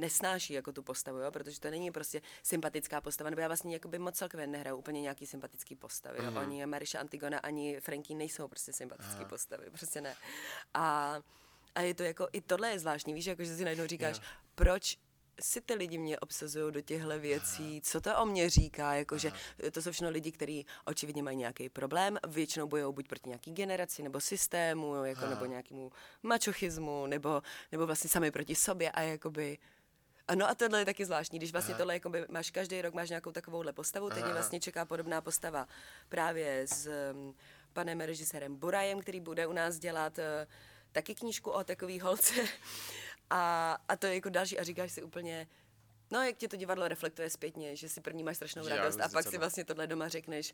nesnáší 0.00 0.52
jako 0.52 0.72
tu 0.72 0.82
postavu, 0.82 1.18
jo? 1.18 1.30
protože 1.30 1.60
to 1.60 1.70
není 1.70 1.90
prostě 1.90 2.22
sympatická 2.42 3.00
postava, 3.00 3.30
nebo 3.30 3.42
já 3.42 3.48
vlastně 3.48 3.74
jakoby 3.74 3.98
moc 3.98 4.14
celkově 4.14 4.46
nehraju 4.46 4.76
úplně 4.76 5.00
nějaký 5.00 5.26
sympatický 5.26 5.76
postavy. 5.76 6.20
Mm. 6.20 6.36
Oni 6.36 6.66
Mariša 6.66 7.00
Antigona 7.00 7.38
ani 7.38 7.80
Frankie 7.80 8.16
nejsou 8.16 8.48
prostě 8.48 8.72
sympatické 8.72 9.24
postavy, 9.24 9.70
prostě 9.70 10.00
ne. 10.00 10.16
A, 10.74 11.16
a 11.74 11.80
je 11.80 11.94
to 11.94 12.02
jako, 12.02 12.28
i 12.32 12.40
tohle 12.40 12.70
je 12.70 12.78
zvláštní, 12.78 13.14
víš, 13.14 13.26
jako, 13.26 13.44
že 13.44 13.56
si 13.56 13.64
najednou 13.64 13.86
říkáš, 13.86 14.20
proč 14.54 14.98
si 15.40 15.60
ty 15.60 15.74
lidi 15.74 15.98
mě 15.98 16.18
obsazují 16.18 16.72
do 16.72 16.80
těchto 16.80 17.18
věcí, 17.18 17.80
co 17.80 18.00
to 18.00 18.18
o 18.18 18.26
mě 18.26 18.50
říká, 18.50 18.94
jakože 18.94 19.32
to 19.72 19.82
jsou 19.82 19.92
všechno 19.92 20.10
lidi, 20.10 20.32
kteří 20.32 20.66
očividně 20.84 21.22
mají 21.22 21.36
nějaký 21.36 21.68
problém, 21.68 22.18
většinou 22.28 22.66
bojují 22.66 22.94
buď 22.94 23.08
proti 23.08 23.28
nějaký 23.28 23.52
generaci, 23.52 24.02
nebo 24.02 24.20
systému, 24.20 25.04
jako, 25.04 25.26
nebo 25.26 25.44
nějakému 25.44 25.92
mačochismu, 26.22 27.06
nebo, 27.06 27.42
nebo 27.72 27.86
vlastně 27.86 28.10
sami 28.10 28.30
proti 28.30 28.54
sobě 28.54 28.90
a 28.90 29.02
jakoby 29.02 29.58
ano 30.28 30.48
a 30.48 30.54
tohle 30.54 30.78
je 30.78 30.84
taky 30.84 31.04
zvláštní, 31.04 31.38
když 31.38 31.52
vlastně 31.52 31.74
tohle 31.74 31.94
jakoby 31.94 32.24
máš 32.28 32.50
každý 32.50 32.82
rok 32.82 32.94
máš 32.94 33.08
nějakou 33.08 33.32
takovouhle 33.32 33.72
postavu, 33.72 34.10
teď 34.10 34.24
mě 34.24 34.32
vlastně 34.32 34.60
čeká 34.60 34.84
podobná 34.84 35.20
postava 35.20 35.68
právě 36.08 36.66
s 36.66 36.88
um, 37.12 37.34
panem 37.72 38.00
režisérem 38.00 38.56
Burajem, 38.56 39.00
který 39.00 39.20
bude 39.20 39.46
u 39.46 39.52
nás 39.52 39.78
dělat 39.78 40.18
uh, 40.18 40.24
taky 40.92 41.14
knížku 41.14 41.50
o 41.50 41.64
takový 41.64 42.00
holce 42.00 42.34
a, 43.30 43.72
a 43.88 43.96
to 43.96 44.06
je 44.06 44.14
jako 44.14 44.28
další 44.28 44.58
a 44.58 44.64
říkáš 44.64 44.92
si 44.92 45.02
úplně, 45.02 45.46
No, 46.10 46.22
jak 46.22 46.36
tě 46.36 46.48
to 46.48 46.56
divadlo 46.56 46.88
reflektuje 46.88 47.30
zpětně, 47.30 47.76
že 47.76 47.88
si 47.88 48.00
první 48.00 48.22
máš 48.22 48.36
strašnou 48.36 48.68
já 48.68 48.76
radost 48.76 49.00
a 49.00 49.08
pak 49.08 49.26
si 49.28 49.38
vlastně 49.38 49.64
tohle 49.64 49.86
doma 49.86 50.08
řekneš 50.08 50.52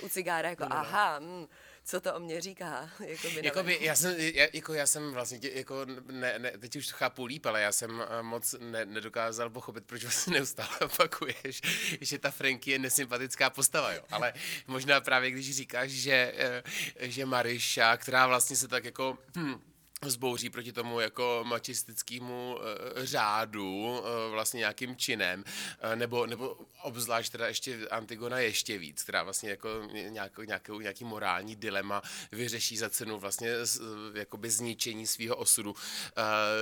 uh, 0.00 0.04
u 0.06 0.08
cigára 0.08 0.48
jako 0.48 0.64
No, 0.64 0.76
aha, 0.76 1.18
hm, 1.18 1.46
co 1.84 2.00
to 2.00 2.14
o 2.14 2.20
mě 2.20 2.40
říká. 2.40 2.90
Jakoby, 3.06 3.40
Jakoby, 3.42 3.78
já 3.80 3.96
jsem, 3.96 4.14
já, 4.18 4.46
jako 4.52 4.74
já 4.74 4.86
jsem 4.86 5.12
vlastně, 5.12 5.38
tě, 5.38 5.50
jako 5.54 5.86
ne, 6.10 6.38
ne, 6.38 6.50
teď 6.50 6.76
už 6.76 6.86
to 6.86 6.96
chápu 6.96 7.24
líp, 7.24 7.46
ale 7.46 7.62
já 7.62 7.72
jsem 7.72 8.02
eh, 8.02 8.22
moc 8.22 8.54
ne, 8.60 8.84
nedokázal 8.84 9.50
pochopit, 9.50 9.84
proč 9.86 10.02
vlastně 10.02 10.32
neustále 10.32 10.78
opakuješ, 10.84 11.60
že 12.00 12.18
ta 12.18 12.30
Franky 12.30 12.70
je 12.70 12.78
nesympatická 12.78 13.50
postava, 13.50 13.92
jo. 13.92 14.02
Ale 14.10 14.32
možná 14.66 15.00
právě, 15.00 15.30
když 15.30 15.56
říkáš, 15.56 15.90
že, 15.90 16.34
eh, 16.36 16.62
že 16.98 17.26
Mariša, 17.26 17.96
která 17.96 18.26
vlastně 18.26 18.56
se 18.56 18.68
tak 18.68 18.84
jako... 18.84 19.18
Hm, 19.36 19.73
zbouří 20.10 20.50
proti 20.50 20.72
tomu 20.72 21.00
jako 21.00 21.44
mačistickému 21.46 22.56
uh, 22.56 23.04
řádu, 23.04 23.98
uh, 23.98 24.04
vlastně 24.30 24.58
nějakým 24.58 24.96
činem, 24.96 25.44
uh, 25.84 25.96
nebo, 25.96 26.26
nebo 26.26 26.58
obzvlášť 26.82 27.32
teda 27.32 27.46
ještě 27.46 27.88
Antigona 27.88 28.38
ještě 28.38 28.78
víc, 28.78 29.02
která 29.02 29.22
vlastně 29.22 29.50
jako 29.50 29.68
nějakou, 30.08 30.42
nějakou, 30.42 30.80
nějaký 30.80 31.04
morální 31.04 31.56
dilema 31.56 32.02
vyřeší 32.32 32.76
za 32.76 32.90
cenu 32.90 33.18
vlastně 33.18 33.66
z, 33.66 33.80
jakoby 34.14 34.50
zničení 34.50 35.06
svého 35.06 35.36
osudu. 35.36 35.70
Uh, 35.70 35.76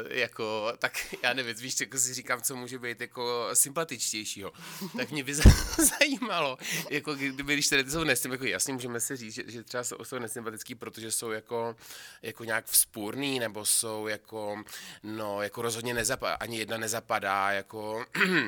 jako, 0.09 0.73
tak 0.79 1.15
já 1.23 1.33
nevím, 1.33 1.55
víš, 1.55 1.81
jako 1.81 1.99
si 1.99 2.15
říkám, 2.15 2.43
co 2.43 2.57
může 2.57 2.79
být 2.79 3.01
jako 3.01 3.51
sympatičtějšího. 3.55 4.53
Tak 4.97 5.11
mě 5.11 5.25
by 5.25 5.35
zajímalo, 6.01 6.59
jako 6.91 7.15
kdyby, 7.15 7.53
když 7.53 7.69
tady 7.69 7.91
jsou 7.91 8.05
nesympatický, 8.05 8.33
jako 8.33 8.53
jasně 8.53 8.73
můžeme 8.73 9.01
si 9.01 9.17
říct, 9.17 9.35
že, 9.35 9.43
že 9.47 9.63
třeba 9.63 9.85
jsou, 9.85 9.97
jsou 10.05 10.19
nesympatický, 10.19 10.75
protože 10.75 11.13
jsou 11.13 11.31
jako, 11.31 11.77
jako 12.23 12.45
nějak 12.45 12.67
vzpůrný, 12.67 13.32
nebo 13.39 13.65
jsou 13.65 14.07
jako, 14.07 14.63
no, 15.03 15.43
jako 15.43 15.63
rozhodně 15.63 15.95
nezapadá, 15.95 16.35
ani 16.35 16.59
jedna 16.59 16.77
nezapadá, 16.77 17.51
jako 17.51 18.05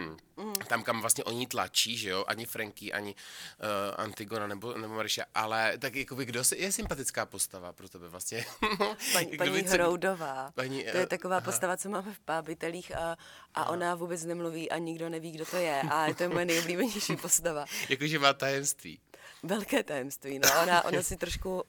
tam, 0.68 0.82
kam 0.82 1.00
vlastně 1.00 1.24
oni 1.24 1.46
tlačí, 1.46 1.96
že 1.96 2.10
jo, 2.10 2.24
ani 2.28 2.46
Franky, 2.46 2.92
ani 2.92 3.14
uh, 3.14 4.04
Antigona 4.04 4.46
nebo, 4.46 4.78
nebo 4.78 4.94
Marisha, 4.94 5.24
ale 5.34 5.78
tak 5.78 5.96
jako 5.96 6.14
by 6.14 6.24
kdo 6.24 6.42
je 6.56 6.72
sympatická 6.72 7.26
postava 7.26 7.72
pro 7.72 7.88
tebe 7.88 8.08
vlastně? 8.08 8.44
Paní, 9.12 9.36
paní 9.36 9.50
by 9.50 9.62
Hroudová. 9.62 10.50
Paní, 10.54 10.82
to 10.82 10.96
je 10.96 11.02
eh, 11.02 11.06
taková 11.06 11.40
postava, 11.40 11.76
co 11.76 11.88
máme 11.88 12.12
v 12.12 12.20
pábitelích 12.20 12.96
a, 12.96 13.16
a 13.54 13.68
ona 13.68 13.94
vůbec 13.94 14.24
nemluví 14.24 14.70
a 14.70 14.78
nikdo 14.78 15.08
neví, 15.08 15.32
kdo 15.32 15.46
to 15.46 15.56
je. 15.56 15.80
A 15.80 16.14
to 16.14 16.22
je 16.22 16.28
moje 16.28 16.44
nejoblíbenější 16.50 17.16
postava. 17.16 17.64
Jakože 17.88 18.18
má 18.18 18.32
tajemství. 18.32 19.00
Velké 19.46 19.82
tajemství, 19.82 20.38
no. 20.38 20.48
Ona, 20.62 20.84
ona 20.84 21.02
si 21.02 21.16
trošku 21.16 21.54
uh, 21.54 21.62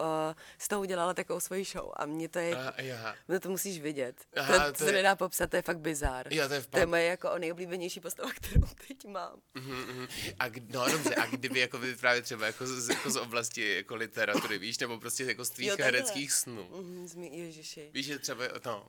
z 0.57 0.67
toho 0.67 0.81
udělala 0.81 1.13
takovou 1.13 1.39
svoji 1.39 1.63
show 1.65 1.91
a 1.95 2.05
mě 2.05 2.29
to 2.29 2.39
je, 2.39 2.55
A, 2.55 2.73
aha. 2.93 3.15
no 3.27 3.39
to 3.39 3.49
musíš 3.49 3.79
vidět. 3.81 4.25
Aha, 4.35 4.59
to, 4.59 4.65
to 4.65 4.71
to 4.77 4.83
se 4.83 4.89
je- 4.89 4.93
nedá 4.93 5.15
popsat, 5.15 5.49
to 5.49 5.55
je 5.55 5.61
fakt 5.61 5.79
bizár. 5.79 6.33
Jo, 6.33 6.47
to 6.47 6.53
je 6.53 6.61
to 6.63 6.77
je 6.79 6.85
moje 6.85 7.03
jako 7.05 7.37
nejoblíbenější 7.37 7.99
postava, 7.99 8.31
kterou 8.33 8.67
teď 8.87 9.05
mám. 9.07 9.39
Mhm, 9.53 9.75
mhm. 9.75 10.07
A, 10.39 10.49
k- 10.49 10.69
no 10.73 10.91
dobře, 10.91 11.15
a 11.15 11.25
kdyby 11.25 11.59
jako 11.59 11.77
by 11.77 11.95
právě 11.95 12.21
třeba 12.21 12.45
jako 12.45 12.67
z, 12.67 12.89
jako 12.89 13.09
z 13.11 13.15
oblasti 13.17 13.75
jako 13.75 13.95
literatury, 13.95 14.57
víš, 14.57 14.77
nebo 14.79 14.99
prostě 14.99 15.23
jako 15.23 15.45
z 15.45 15.49
tvých 15.49 15.67
Jo, 15.67 15.75
hereckých 15.79 16.31
snů. 16.31 16.67
Mhm, 16.81 17.07
zmi, 17.07 17.29
ježiši. 17.37 17.89
Víš, 17.93 18.05
že 18.05 18.19
třeba, 18.19 18.43
no, 18.65 18.87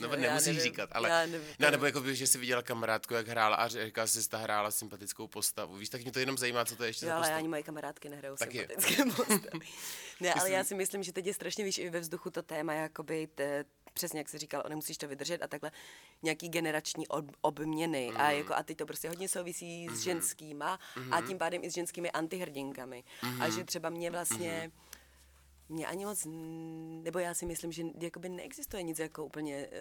nebo 0.00 0.16
nemusíš 0.16 0.46
nevím, 0.46 0.62
říkat, 0.62 0.90
ale, 0.92 1.08
já 1.08 1.26
nevím, 1.26 1.48
no, 1.58 1.66
to- 1.66 1.70
nebo 1.70 1.86
jako 1.86 2.00
by, 2.00 2.16
že 2.16 2.26
jsi 2.26 2.38
viděla 2.38 2.62
kamarádku, 2.62 3.14
jak 3.14 3.28
hrála 3.28 3.56
a 3.56 3.68
říkala 3.68 4.06
jsi, 4.06 4.22
že 4.22 4.28
ta 4.28 4.38
hrála 4.38 4.70
sympatickou 4.70 5.26
postavu. 5.28 5.76
Víš, 5.76 5.88
tak 5.88 6.02
mě 6.02 6.12
to 6.12 6.18
jenom 6.18 6.38
zajímá, 6.38 6.64
co 6.64 6.76
to 6.76 6.84
je 6.84 6.88
ještě 6.88 7.06
Jo, 7.06 7.08
za 7.08 7.14
ale 7.14 7.22
postavu. 7.22 7.38
ani 7.38 7.48
moje 7.48 7.62
kamarádky 7.62 8.08
nehrajou 8.08 8.36
Tak 8.36 8.52
sympatické 8.52 9.04
postavy. 9.16 9.66
ne, 10.20 10.34
ale 10.34 10.50
já 10.50 10.64
si 10.64 10.74
myslím, 10.74 11.02
že 11.02 11.12
teď 11.12 11.26
je 11.26 11.34
strašně, 11.34 11.64
víš, 11.64 11.78
i 11.78 11.90
ve 11.90 12.00
vzduchu 12.00 12.30
to 12.30 12.42
téma, 12.42 12.72
jakoby, 12.74 13.28
te, 13.34 13.64
přesně 13.94 14.20
jak 14.20 14.28
jsi 14.28 14.38
říkal, 14.38 14.62
nemusíš 14.68 14.98
to 14.98 15.08
vydržet 15.08 15.42
a 15.42 15.46
takhle 15.48 15.70
nějaký 16.22 16.48
generační 16.48 17.08
ob, 17.08 17.24
obměny 17.40 18.08
Mhm. 18.12 18.20
a, 18.20 18.30
jako, 18.30 18.54
a 18.54 18.62
teď 18.62 18.76
to 18.76 18.86
prostě 18.86 19.08
hodně 19.08 19.28
souvisí 19.28 19.88
s 19.92 20.00
ženskýma 20.00 20.78
a 21.10 21.20
tím 21.20 21.38
pádem 21.38 21.64
i 21.64 21.70
s 21.70 21.74
ženskými 21.74 22.10
antihrdinkami. 22.10 23.04
A 23.22 23.26
Mhm. 23.26 23.52
že 23.52 23.64
třeba 23.64 23.90
mě 23.90 24.10
vlastně 24.10 24.70
mě 25.72 25.86
ani 25.86 26.04
moc, 26.04 26.26
nebo 27.02 27.18
já 27.18 27.34
si 27.34 27.46
myslím, 27.46 27.72
že 27.72 27.82
jakoby 28.00 28.28
neexistuje 28.28 28.82
nic 28.82 28.98
jako 28.98 29.24
úplně 29.24 29.66
uh, 29.66 29.74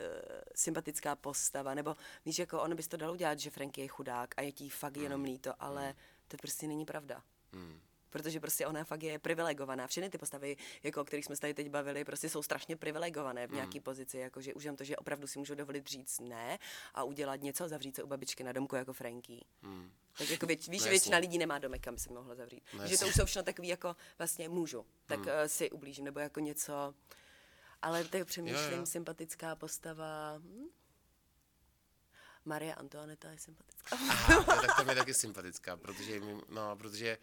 sympatická 0.56 1.16
postava, 1.16 1.74
nebo 1.74 1.96
víš, 2.26 2.40
jako 2.40 2.62
ono 2.62 2.76
bys 2.76 2.88
to 2.88 2.98
dalo 2.98 3.14
udělat, 3.14 3.40
že 3.40 3.50
Franky 3.50 3.82
je 3.82 3.88
chudák 3.88 4.34
a 4.38 4.42
je 4.42 4.52
ti 4.52 4.70
fakt 4.70 4.98
jenom 4.98 5.24
líto, 5.24 5.54
ale 5.60 5.96
to 6.28 6.38
prostě 6.38 6.68
není 6.68 6.86
pravda. 6.86 7.24
Protože 8.12 8.40
prostě 8.40 8.68
ona 8.68 8.84
fakt 8.84 9.04
je 9.04 9.20
privilegovaná. 9.20 9.88
Všechny 9.88 10.10
ty 10.10 10.18
postavy, 10.18 10.58
jako 10.84 11.02
o 11.02 11.06
kterých 11.06 11.26
jsme 11.26 11.36
se 11.36 11.42
tady 11.42 11.54
teď 11.54 11.70
bavili, 11.70 12.06
prostě 12.06 12.30
jsou 12.30 12.44
strašně 12.44 12.78
privilegované 12.78 13.48
v 13.48 13.52
nějaké 13.52 13.82
pozici, 13.82 14.18
jakože 14.18 14.54
už 14.54 14.64
jen 14.64 14.76
to, 14.76 14.84
že 14.84 14.96
opravdu 14.96 15.28
si 15.28 15.40
můžou 15.40 15.56
dovolit 15.56 15.88
říct 15.88 16.20
ne 16.20 16.60
a 16.94 17.04
udělat 17.04 17.42
něco, 17.42 17.68
zavřít 17.68 17.96
se 17.96 18.04
u 18.04 18.08
babičky 18.08 18.44
na 18.44 18.52
domku 18.52 18.76
jako 18.76 18.94
Franky. 18.94 19.46
Tak 20.18 20.30
jako 20.30 20.46
věč, 20.46 20.68
víš, 20.68 20.82
No 20.82 20.84
že 20.84 20.90
většina 20.90 21.18
lidí 21.18 21.38
nemá 21.38 21.60
domek, 21.60 21.82
kam 21.82 21.94
by 21.94 22.00
se 22.00 22.14
mohla 22.14 22.36
zavřít. 22.36 22.64
No 22.78 22.88
že 22.88 22.98
to 22.98 23.08
už 23.08 23.16
jsou 23.16 23.26
všechno 23.26 23.44
takový 23.44 23.68
jako 23.68 23.96
vlastně 24.18 24.50
můžu, 24.50 24.86
tak 25.06 25.20
hmm. 25.20 25.28
si 25.48 25.72
ublížím, 25.72 26.06
nebo 26.06 26.20
jako 26.20 26.40
něco. 26.40 26.94
Ale 27.82 28.04
teď 28.04 28.28
přemýšlím, 28.28 28.72
Jo, 28.72 28.78
jo. 28.78 28.86
sympatická 28.86 29.56
postava. 29.56 30.38
Hm? 30.38 30.68
Marie 32.46 32.76
Antoineta 32.76 33.32
je 33.32 33.38
sympatická. 33.40 33.96
Aha, 33.96 34.62
tak 34.62 34.76
tam 34.78 34.90
je 34.90 34.96
taky 34.96 35.14
sympatická, 35.14 35.78
protože, 35.78 36.22
no, 36.50 36.76
protože 36.76 37.18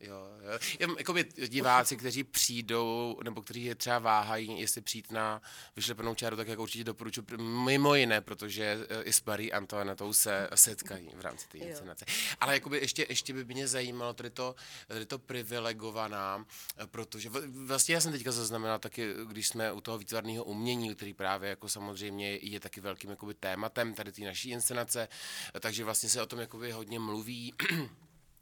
Jo, 0.00 0.28
jo. 0.42 0.58
Jen, 0.78 0.94
jakoby 0.98 1.24
diváci, 1.48 1.96
kteří 1.96 2.24
přijdou, 2.24 3.20
nebo 3.24 3.42
kteří 3.42 3.64
je 3.64 3.74
třeba 3.74 3.98
váhají, 3.98 4.60
jestli 4.60 4.80
přijít 4.80 5.12
na 5.12 5.42
vyšlepenou 5.76 6.14
čáru, 6.14 6.36
tak 6.36 6.48
jako 6.48 6.62
určitě 6.62 6.84
doporučuji, 6.84 7.26
mimo 7.38 7.94
jiné, 7.94 8.20
protože 8.20 8.86
eh, 8.88 9.02
i 9.02 9.12
s 9.12 9.24
Marí 9.24 9.52
Antoinetou 9.52 10.12
se 10.12 10.48
setkají 10.54 11.10
v 11.16 11.20
rámci 11.20 11.48
té 11.48 11.58
inscenace. 11.58 12.04
Ale 12.40 12.54
jakoby 12.54 12.78
ještě, 12.78 13.06
ještě 13.08 13.34
by 13.34 13.44
mě 13.44 13.68
zajímalo 13.68 14.14
tady 14.14 14.30
to, 14.30 14.54
tady 14.88 15.06
to 15.06 15.18
privilegovaná, 15.18 16.46
eh, 16.76 16.86
protože 16.86 17.30
vlastně 17.64 17.94
já 17.94 18.00
jsem 18.00 18.12
teďka 18.12 18.32
zaznamenal 18.32 18.78
taky, 18.78 19.14
když 19.28 19.48
jsme 19.48 19.72
u 19.72 19.80
toho 19.80 19.98
výtvarného 19.98 20.44
umění, 20.44 20.94
který 20.94 21.14
právě 21.14 21.50
jako 21.50 21.68
samozřejmě 21.68 22.36
je 22.36 22.60
taky 22.60 22.80
velkým 22.80 23.10
jakoby 23.10 23.34
tématem 23.34 23.94
tady 23.94 24.12
té 24.12 24.22
naší 24.22 24.50
inscenace, 24.50 25.08
eh, 25.54 25.60
takže 25.60 25.84
vlastně 25.84 26.08
se 26.08 26.22
o 26.22 26.26
tom 26.26 26.38
jakoby 26.38 26.70
hodně 26.70 26.98
mluví, 26.98 27.54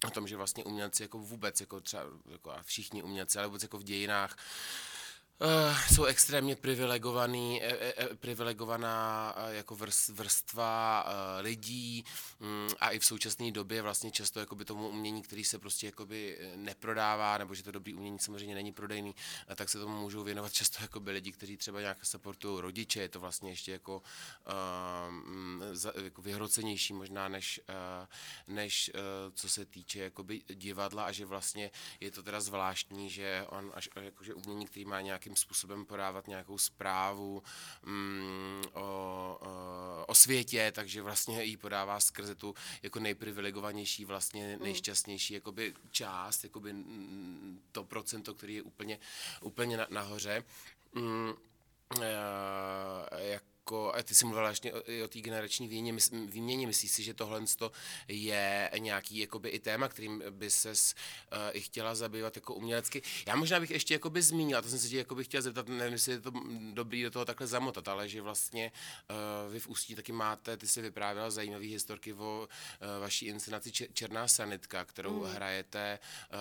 o 0.05 0.11
tom, 0.11 0.29
že 0.29 0.37
vlastně 0.37 0.65
umělci 0.65 1.03
jako 1.03 1.19
vůbec, 1.19 1.61
jako 1.61 1.81
třeba 1.81 2.03
jako 2.33 2.51
a 2.51 2.63
všichni 2.63 3.03
umělci, 3.03 3.39
ale 3.39 3.47
vůbec 3.47 3.63
jako 3.63 3.79
v 3.79 3.83
dějinách, 3.83 4.39
Uh, 5.41 5.79
jsou 5.95 6.05
extrémně 6.05 6.57
privilegovaný, 6.57 7.63
e, 7.63 7.67
e, 7.67 8.05
e, 8.05 8.17
privilegovaná 8.17 9.35
uh, 9.37 9.55
jako 9.55 9.77
vrst, 9.77 10.09
vrstva 10.09 11.05
uh, 11.07 11.45
lidí 11.45 12.05
um, 12.41 12.69
a 12.81 12.91
i 12.91 12.99
v 12.99 13.05
současné 13.05 13.51
době 13.51 13.83
vlastně 13.83 14.11
často 14.11 14.41
jakoby 14.41 14.65
tomu 14.65 14.89
umění, 14.89 15.23
který 15.23 15.45
se 15.45 15.59
prostě 15.59 15.87
jakoby 15.87 16.39
eh, 16.41 16.57
neprodává, 16.57 17.39
nebo 17.39 17.55
že 17.55 17.63
to 17.63 17.71
dobrý 17.73 17.95
umění 17.95 18.19
samozřejmě 18.19 18.55
není 18.55 18.73
prodejný, 18.73 19.15
uh, 19.49 19.55
tak 19.55 19.69
se 19.69 19.79
tomu 19.79 20.01
můžou 20.01 20.23
věnovat 20.23 20.53
často 20.53 20.79
jakoby 20.83 21.11
lidi, 21.11 21.33
kteří 21.33 21.57
třeba 21.57 21.81
nějak 21.81 22.07
supportují 22.07 22.61
rodiče, 22.61 23.01
je 23.01 23.09
to 23.09 23.21
vlastně 23.21 23.51
ještě 23.51 23.73
jako, 23.73 24.03
uh, 24.47 25.13
mm, 25.13 25.63
za, 25.73 25.93
jako 26.05 26.23
vyhrocenější 26.23 26.93
možná 26.93 27.29
než, 27.29 27.61
uh, 27.69 28.55
než 28.55 28.91
uh, 28.95 29.01
co 29.35 29.49
se 29.49 29.65
týče 29.65 29.99
jakoby 29.99 30.43
divadla 30.55 31.05
a 31.05 31.13
že 31.13 31.27
vlastně 31.27 31.71
je 32.01 32.11
to 32.11 32.23
teda 32.23 32.41
zvláštní, 32.41 33.11
že 33.11 33.45
on 33.49 33.73
až 33.75 33.89
jakože 34.01 34.35
umění, 34.35 34.67
který 34.67 34.85
má 34.85 35.01
nějakým 35.27 35.37
způsobem 35.37 35.87
podávat 35.87 36.29
nějakou 36.29 36.59
zprávu 36.59 37.43
mm, 37.83 38.63
o, 38.73 38.81
o, 39.41 40.05
o 40.07 40.15
světě, 40.15 40.73
takže 40.75 41.03
vlastně 41.03 41.43
ji 41.45 41.57
podává 41.57 42.01
skrze 42.01 42.35
tu 42.35 42.55
jako 42.83 43.01
nejprivilegovanější, 43.01 44.05
vlastně 44.05 44.59
nejšťastnější 44.63 45.35
jakoby 45.35 45.75
část, 45.91 46.45
jakoby 46.45 46.73
mm, 46.73 47.61
to 47.73 47.85
procento, 47.85 48.35
který 48.35 48.55
je 48.55 48.63
úplně, 48.63 48.99
úplně 49.41 49.77
na, 49.77 49.87
nahoře. 49.91 50.45
Mm, 50.95 51.33
eh, 52.03 53.41
jako, 53.67 53.95
a 53.95 54.03
ty 54.03 54.15
jsi 54.15 54.25
mluvila 54.25 54.49
ještě 54.49 54.73
o, 54.73 54.79
o 55.05 55.09
té 55.09 55.21
generační 55.21 55.69
výměně, 55.69 55.99
výměně. 56.27 56.67
Myslíš 56.67 56.91
si, 56.93 57.03
že 57.03 57.15
tohle 57.15 57.45
je 58.09 58.71
nějaký 58.79 59.19
jakoby, 59.19 59.49
i 59.49 59.59
téma, 59.59 59.89
kterým 59.89 60.23
by 60.31 60.51
se 60.51 60.71
uh, 60.71 60.75
i 61.53 61.61
chtěla 61.61 61.95
zabývat 61.95 62.37
jako 62.37 62.55
umělecky? 62.55 63.03
Já 63.27 63.37
možná 63.37 63.61
bych 63.61 63.71
ještě 63.71 63.95
jakoby 63.95 64.23
zmínila, 64.23 64.63
to 64.63 64.69
jsem 64.69 64.79
se 64.79 64.89
tě 64.89 64.99
jakoby 64.99 65.25
chtěla 65.25 65.43
zeptat, 65.43 65.69
nevím, 65.69 65.93
jestli 65.93 66.13
je 66.13 66.21
to 66.21 66.33
dobrý 66.73 67.03
do 67.03 67.11
toho 67.11 67.25
takhle 67.25 67.47
zamotat, 67.47 67.89
ale 67.89 68.09
že 68.09 68.23
vlastně 68.23 68.73
uh, 69.47 69.53
vy 69.53 69.61
v 69.61 69.69
Ústí 69.69 69.95
taky 69.95 70.13
máte, 70.13 70.57
ty 70.57 70.67
si 70.67 70.83
vyprávěla 70.83 71.31
zajímavý 71.31 71.73
historky 71.73 72.13
o 72.13 72.49
uh, 72.49 73.01
vaší 73.01 73.27
inscenaci 73.27 73.73
Če- 73.73 73.89
Černá 73.93 74.29
sanitka, 74.29 74.85
kterou 74.85 75.25
mm. 75.25 75.31
hrajete 75.31 75.99
uh, 75.99 76.39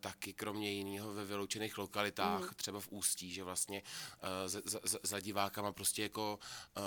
taky 0.00 0.32
kromě 0.32 0.70
jiného 0.72 1.14
ve 1.14 1.24
vyloučených 1.24 1.78
lokalitách, 1.78 2.42
mm. 2.42 2.48
třeba 2.56 2.80
v 2.80 2.88
Ústí, 2.88 3.32
že 3.32 3.44
vlastně 3.44 3.82
uh, 3.82 4.28
za, 4.46 4.60
za- 4.64 4.98
za 5.02 5.20
divákama 5.20 5.72
prostě 5.72 6.02
jako 6.02 6.38
uh, 6.76 6.82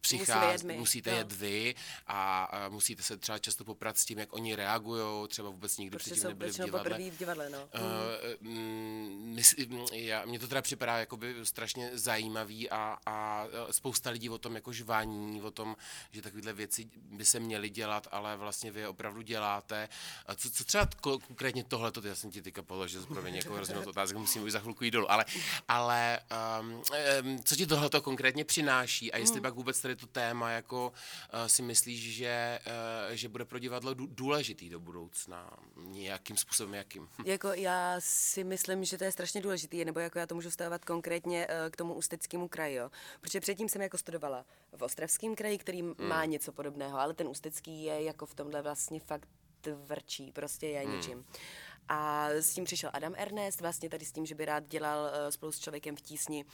přichází, 0.00 0.52
jet 0.52 0.62
my, 0.62 0.76
musíte 0.78 1.10
jet 1.10 1.32
vy 1.32 1.74
a, 2.06 2.44
a 2.44 2.68
musíte 2.68 3.02
se 3.02 3.16
třeba 3.16 3.38
často 3.38 3.64
poprat 3.64 3.98
s 3.98 4.04
tím, 4.04 4.18
jak 4.18 4.32
oni 4.32 4.54
reagují, 4.54 5.28
třeba 5.28 5.50
vůbec 5.50 5.78
nikdy 5.78 5.90
Prostě 5.96 6.10
předtím 6.10 6.28
nebyli 6.28 6.52
v 6.52 6.56
divadle. 6.64 6.98
v 7.10 7.18
divadle, 7.18 7.50
no. 7.50 7.58
Uh, 7.74 8.48
mm, 8.50 9.34
mysl- 9.36 9.94
já, 9.94 10.24
mně 10.24 10.38
to 10.38 10.48
teda 10.48 10.62
připadá 10.62 10.98
jakoby 10.98 11.34
strašně 11.42 11.90
zajímavý 11.98 12.70
a, 12.70 12.98
a 13.06 13.46
eh, 13.46 13.72
spousta 13.72 14.10
lidí 14.10 14.30
o 14.30 14.38
tom 14.38 14.54
jako 14.54 14.72
žvaní, 14.72 15.42
o 15.42 15.50
tom, 15.50 15.76
že 16.10 16.22
takovéhle 16.22 16.52
věci 16.52 16.88
by 16.96 17.24
se 17.24 17.40
měly 17.40 17.70
dělat, 17.70 18.08
ale 18.10 18.36
vlastně 18.36 18.70
vy 18.70 18.80
je 18.80 18.88
opravdu 18.88 19.22
děláte. 19.22 19.88
A 20.26 20.34
co, 20.34 20.50
co 20.50 20.64
třeba 20.64 20.84
ko- 20.84 21.20
konkrétně 21.26 21.64
tohle, 21.64 21.92
to 21.92 22.06
já 22.06 22.14
jsem 22.14 22.30
ti 22.30 22.42
teďka 22.42 22.62
položil, 22.62 23.06
promiň, 23.06 23.34
jako 23.34 23.54
hrozně 23.54 23.76
otázek, 23.78 24.16
musím 24.16 24.42
už 24.42 24.52
za 24.52 24.60
chvilku 24.60 24.84
jít 24.84 24.90
dolů, 24.90 25.10
ale, 25.10 25.24
ale 25.68 26.20
um, 26.60 26.82
um, 27.22 27.42
co 27.42 27.56
ti 27.56 27.66
tohle 27.66 27.90
to 27.90 28.02
konkrétně 28.40 28.44
přináší 28.44 29.12
a 29.12 29.18
jestli 29.18 29.40
pak 29.40 29.54
vůbec 29.54 29.80
tady 29.80 29.96
to 29.96 30.06
téma 30.06 30.50
jako 30.50 30.92
uh, 31.32 31.46
si 31.46 31.62
myslíš, 31.62 32.14
že, 32.14 32.58
uh, 32.66 33.14
že 33.14 33.28
bude 33.28 33.44
pro 33.44 33.58
divadlo 33.58 33.94
dů- 33.94 34.08
důležitý 34.10 34.70
do 34.70 34.80
budoucna, 34.80 35.50
nějakým 35.76 36.36
způsobem, 36.36 36.74
jakým? 36.74 37.08
Jako 37.24 37.48
já 37.48 37.96
si 37.98 38.44
myslím, 38.44 38.84
že 38.84 38.98
to 38.98 39.04
je 39.04 39.12
strašně 39.12 39.40
důležitý, 39.40 39.84
nebo 39.84 40.00
jako 40.00 40.18
já 40.18 40.26
to 40.26 40.34
můžu 40.34 40.50
stavovat 40.50 40.84
konkrétně 40.84 41.46
eh, 41.48 41.70
k 41.70 41.76
tomu 41.76 41.94
ústeckému 41.94 42.48
kraji, 42.48 42.76
jo. 42.76 42.90
Protože 43.20 43.40
předtím 43.40 43.68
jsem 43.68 43.82
jako 43.82 43.98
studovala 43.98 44.44
v 44.72 44.82
Ostravském 44.82 45.34
kraji, 45.34 45.58
který 45.58 45.82
hmm. 45.82 45.94
má 45.98 46.24
něco 46.24 46.52
podobného, 46.52 46.98
ale 46.98 47.14
ten 47.14 47.28
ústecký 47.28 47.82
je 47.82 48.02
jako 48.02 48.26
v 48.26 48.34
tomhle 48.34 48.62
vlastně 48.62 49.00
fakt 49.00 49.28
tvrdší, 49.60 50.32
prostě 50.32 50.66
je 50.66 50.80
hmm. 50.80 50.96
ničím. 50.96 51.24
A 51.88 52.28
s 52.28 52.54
tím 52.54 52.64
přišel 52.64 52.90
Adam 52.92 53.14
Ernest, 53.16 53.60
vlastně 53.60 53.88
tady 53.88 54.04
s 54.04 54.12
tím, 54.12 54.26
že 54.26 54.34
by 54.34 54.44
rád 54.44 54.68
dělal 54.68 55.10
eh, 55.12 55.32
spolu 55.32 55.52
s 55.52 55.58
člověkem 55.58 55.96
v 55.96 56.00
tísni 56.00 56.44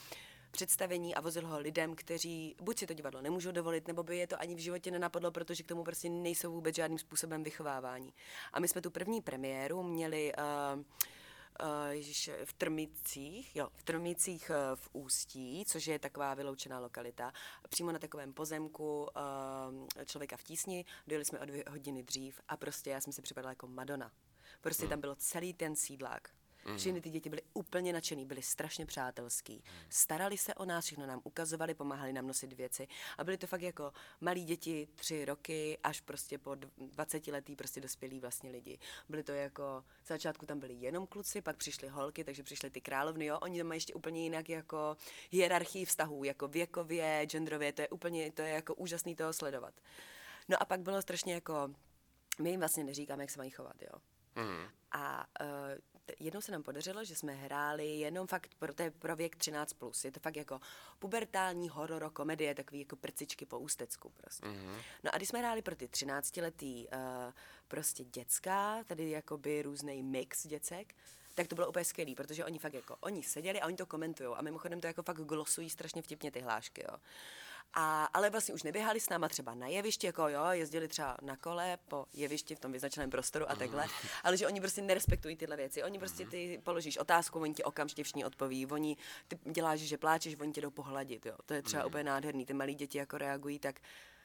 představení 0.56 1.14
a 1.14 1.20
vozil 1.20 1.46
ho 1.46 1.58
lidem, 1.58 1.94
kteří 1.94 2.56
buď 2.62 2.78
si 2.78 2.86
to 2.86 2.94
divadlo 2.94 3.20
nemůžou 3.20 3.52
dovolit, 3.52 3.88
nebo 3.88 4.02
by 4.02 4.16
je 4.16 4.26
to 4.26 4.40
ani 4.40 4.54
v 4.54 4.58
životě 4.58 4.90
nenapadlo, 4.90 5.30
protože 5.30 5.62
k 5.62 5.66
tomu 5.66 5.84
prostě 5.84 6.08
nejsou 6.08 6.52
vůbec 6.52 6.76
žádným 6.76 6.98
způsobem 6.98 7.42
vychovávání. 7.42 8.12
A 8.52 8.60
my 8.60 8.68
jsme 8.68 8.80
tu 8.80 8.90
první 8.90 9.20
premiéru 9.20 9.82
měli 9.82 10.32
uh, 10.32 10.80
uh, 10.80 11.88
ježiš, 11.90 12.30
v 12.44 12.52
Trmicích, 12.52 13.56
jo, 13.56 13.68
v 13.74 13.82
Trmicích 13.82 14.50
uh, 14.50 14.56
v 14.76 14.88
Ústí, 14.92 15.64
což 15.66 15.86
je 15.86 15.98
taková 15.98 16.34
vyloučená 16.34 16.78
lokalita, 16.78 17.32
přímo 17.68 17.92
na 17.92 17.98
takovém 17.98 18.32
pozemku 18.32 19.02
uh, 19.02 20.04
člověka 20.04 20.36
v 20.36 20.42
tísni, 20.42 20.84
dojeli 21.06 21.24
jsme 21.24 21.40
o 21.40 21.44
dvě 21.44 21.64
hodiny 21.70 22.02
dřív 22.02 22.40
a 22.48 22.56
prostě 22.56 22.90
já 22.90 23.00
jsem 23.00 23.12
si 23.12 23.22
připadala 23.22 23.50
jako 23.50 23.66
Madonna. 23.66 24.12
Prostě 24.60 24.88
tam 24.88 25.00
bylo 25.00 25.14
celý 25.14 25.54
ten 25.54 25.76
sídlák. 25.76 26.30
Mm. 26.66 26.78
Všechny 26.78 27.00
ty 27.00 27.10
děti 27.10 27.28
byly 27.28 27.42
úplně 27.54 27.92
nadšený, 27.92 28.24
byly 28.24 28.42
strašně 28.42 28.86
přátelský. 28.86 29.54
Mm. 29.54 29.86
Starali 29.90 30.38
se 30.38 30.54
o 30.54 30.64
nás, 30.64 30.84
všechno 30.84 31.06
nám 31.06 31.20
ukazovali, 31.24 31.74
pomáhali 31.74 32.12
nám 32.12 32.26
nosit 32.26 32.52
věci. 32.52 32.88
A 33.18 33.24
byly 33.24 33.36
to 33.36 33.46
fakt 33.46 33.62
jako 33.62 33.92
malí 34.20 34.44
děti, 34.44 34.88
tři 34.94 35.24
roky, 35.24 35.78
až 35.82 36.00
prostě 36.00 36.38
po 36.38 36.54
20 36.78 37.26
letý 37.26 37.56
prostě 37.56 37.80
dospělí 37.80 38.20
vlastně 38.20 38.50
lidi. 38.50 38.78
Byly 39.08 39.22
to 39.22 39.32
jako, 39.32 39.84
z 40.04 40.08
začátku 40.08 40.46
tam 40.46 40.60
byli 40.60 40.74
jenom 40.74 41.06
kluci, 41.06 41.42
pak 41.42 41.56
přišly 41.56 41.88
holky, 41.88 42.24
takže 42.24 42.42
přišly 42.42 42.70
ty 42.70 42.80
královny, 42.80 43.26
jo. 43.26 43.38
Oni 43.38 43.58
tam 43.58 43.66
mají 43.66 43.76
ještě 43.76 43.94
úplně 43.94 44.22
jinak 44.22 44.48
jako 44.48 44.96
hierarchii 45.30 45.84
vztahů, 45.84 46.24
jako 46.24 46.48
věkově, 46.48 47.26
genderově, 47.26 47.72
to 47.72 47.82
je 47.82 47.88
úplně, 47.88 48.32
to 48.32 48.42
je 48.42 48.48
jako 48.48 48.74
úžasný 48.74 49.16
toho 49.16 49.32
sledovat. 49.32 49.74
No 50.48 50.62
a 50.62 50.64
pak 50.64 50.80
bylo 50.80 51.02
strašně 51.02 51.34
jako, 51.34 51.70
my 52.40 52.50
jim 52.50 52.60
vlastně 52.60 52.84
neříkáme, 52.84 53.22
jak 53.22 53.30
se 53.30 53.38
mají 53.38 53.50
chovat, 53.50 53.82
jo. 53.82 54.00
Mm. 54.36 54.68
A 54.92 55.26
uh, 55.40 55.46
jednou 56.20 56.40
se 56.40 56.52
nám 56.52 56.62
podařilo, 56.62 57.04
že 57.04 57.16
jsme 57.16 57.34
hráli 57.34 57.86
jenom 57.86 58.26
fakt 58.26 58.54
pro, 58.58 58.74
to 58.74 58.82
je 58.82 58.90
pro 58.90 59.16
věk 59.16 59.36
13+. 59.36 59.66
Plus. 59.78 60.04
Je 60.04 60.12
to 60.12 60.20
fakt 60.20 60.36
jako 60.36 60.60
pubertální 60.98 61.68
horor 61.68 62.10
komedie, 62.12 62.54
takový 62.54 62.80
jako 62.80 62.96
prcičky 62.96 63.46
po 63.46 63.58
ústecku 63.58 64.12
prostě. 64.16 64.46
Mm-hmm. 64.46 64.82
No 65.04 65.14
a 65.14 65.16
když 65.16 65.28
jsme 65.28 65.38
hráli 65.38 65.62
pro 65.62 65.76
ty 65.76 65.86
13-letý 65.86 66.88
uh, 66.88 67.32
prostě 67.68 68.04
děcka, 68.04 68.84
tady 68.84 69.10
jakoby 69.10 69.62
různý 69.62 70.02
mix 70.02 70.46
děcek, 70.46 70.94
tak 71.34 71.46
to 71.48 71.54
bylo 71.54 71.68
úplně 71.68 71.84
skvělý, 71.84 72.14
protože 72.14 72.44
oni 72.44 72.58
fakt 72.58 72.74
jako, 72.74 72.96
oni 73.00 73.22
seděli 73.22 73.60
a 73.60 73.66
oni 73.66 73.76
to 73.76 73.86
komentují 73.86 74.28
a 74.36 74.42
mimochodem 74.42 74.80
to 74.80 74.86
jako 74.86 75.02
fakt 75.02 75.20
glosují 75.20 75.70
strašně 75.70 76.02
vtipně 76.02 76.30
ty 76.30 76.40
hlášky, 76.40 76.84
jo. 76.90 76.96
A, 77.74 78.04
ale 78.04 78.30
vlastně 78.30 78.54
už 78.54 78.62
neběhali 78.62 79.00
s 79.00 79.08
náma 79.08 79.28
třeba 79.28 79.54
na 79.54 79.66
jevišti, 79.66 80.06
jako 80.06 80.28
jo, 80.28 80.44
jezdili 80.50 80.88
třeba 80.88 81.16
na 81.22 81.36
kole 81.36 81.78
po 81.88 82.06
jevišti 82.12 82.54
v 82.54 82.60
tom 82.60 82.72
vyznačeném 82.72 83.10
prostoru 83.10 83.50
a 83.50 83.54
takhle, 83.54 83.86
ale 84.24 84.36
že 84.36 84.46
oni 84.46 84.60
prostě 84.60 84.82
nerespektují 84.82 85.36
tyhle 85.36 85.56
věci. 85.56 85.82
Oni 85.82 85.98
prostě 85.98 86.26
ty 86.26 86.60
položíš 86.64 86.98
otázku, 86.98 87.40
oni 87.40 87.54
ti 87.54 87.64
okamžitě 87.64 88.02
všichni 88.02 88.24
odpoví, 88.24 88.66
oni 88.66 88.96
ty 89.28 89.38
děláš, 89.52 89.80
že 89.80 89.98
pláčeš, 89.98 90.36
oni 90.40 90.52
tě 90.52 90.60
jdou 90.60 90.70
pohladit, 90.70 91.26
jo. 91.26 91.36
To 91.46 91.54
je 91.54 91.62
třeba 91.62 91.84
úplně 91.84 92.04
nádherný, 92.04 92.46
ty 92.46 92.54
malí 92.54 92.74
děti 92.74 92.98
jako 92.98 93.18
reagují 93.18 93.58
tak 93.58 93.80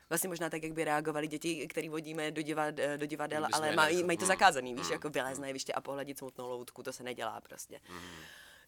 vlastně 0.10 0.28
možná 0.28 0.50
tak, 0.50 0.64
jak 0.64 0.74
by 0.74 0.84
reagovali 0.84 1.28
děti, 1.28 1.68
který 1.68 1.90
vodíme 1.90 2.32
do, 2.32 2.42
divad, 2.42 2.76
do 2.98 3.06
divadel, 3.06 3.48
ale 3.54 3.76
mají, 3.76 4.04
mají 4.04 4.18
to 4.18 4.26
zakázaný, 4.26 4.76
víš, 4.76 4.90
jako 4.90 5.10
vylez 5.10 5.40
na 5.40 5.48
jeviště 5.48 5.74
a 5.74 5.82
pohladit 5.82 6.18
smutnou 6.18 6.50
loutku, 6.50 6.84
to 6.84 6.94
se 6.94 7.04
nedělá 7.04 7.42
prostě. 7.42 7.82
Mm. 7.90 8.00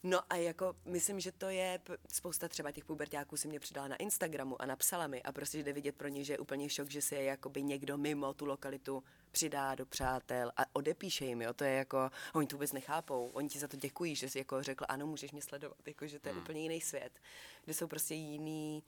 No 0.06 0.20
a 0.30 0.36
jako 0.36 0.76
myslím, 0.84 1.20
že 1.20 1.32
to 1.32 1.48
je 1.48 1.80
spousta 2.12 2.48
třeba 2.48 2.72
těch 2.72 2.84
pubertáků 2.84 3.36
si 3.36 3.48
mě 3.48 3.60
přidala 3.60 3.88
na 3.88 3.96
Instagramu 3.96 4.62
a 4.62 4.66
napsala 4.66 5.06
mi 5.06 5.22
a 5.22 5.32
prostě 5.32 5.58
jde 5.58 5.72
vidět 5.72 5.96
pro 5.96 6.08
ně, 6.08 6.24
že 6.24 6.32
je 6.32 6.38
úplně 6.38 6.68
šok, 6.68 6.90
že 6.90 7.02
se 7.02 7.16
jakoby 7.16 7.62
někdo 7.62 7.98
mimo 7.98 8.34
tu 8.34 8.46
lokalitu 8.46 9.04
přidá 9.30 9.74
do 9.74 9.86
přátel 9.86 10.52
a 10.56 10.62
odepíše 10.72 11.24
jim, 11.24 11.42
jo, 11.42 11.52
to 11.52 11.64
je 11.64 11.72
jako, 11.72 12.10
oni 12.34 12.46
to 12.46 12.56
vůbec 12.56 12.72
nechápou, 12.72 13.30
oni 13.32 13.48
ti 13.48 13.58
za 13.58 13.68
to 13.68 13.76
děkují, 13.76 14.16
že 14.16 14.30
jsi 14.30 14.38
jako 14.38 14.62
řekl, 14.62 14.84
ano, 14.88 15.06
můžeš 15.06 15.32
mě 15.32 15.42
sledovat, 15.42 15.78
jako, 15.86 16.06
že 16.06 16.18
to 16.18 16.28
je 16.28 16.32
hmm. 16.32 16.42
úplně 16.42 16.60
jiný 16.60 16.80
svět, 16.80 17.20
kde 17.64 17.74
jsou 17.74 17.86
prostě 17.86 18.14
jiný, 18.14 18.82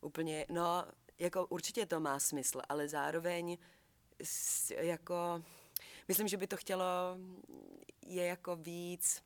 úplně, 0.00 0.46
no, 0.50 0.84
jako 1.18 1.46
určitě 1.46 1.86
to 1.86 2.00
má 2.00 2.18
smysl, 2.18 2.60
ale 2.68 2.88
zároveň 2.88 3.58
jako, 4.76 5.42
myslím, 6.08 6.28
že 6.28 6.36
by 6.36 6.46
to 6.46 6.56
chtělo 6.56 6.84
je 8.06 8.24
jako 8.24 8.56
víc, 8.56 9.22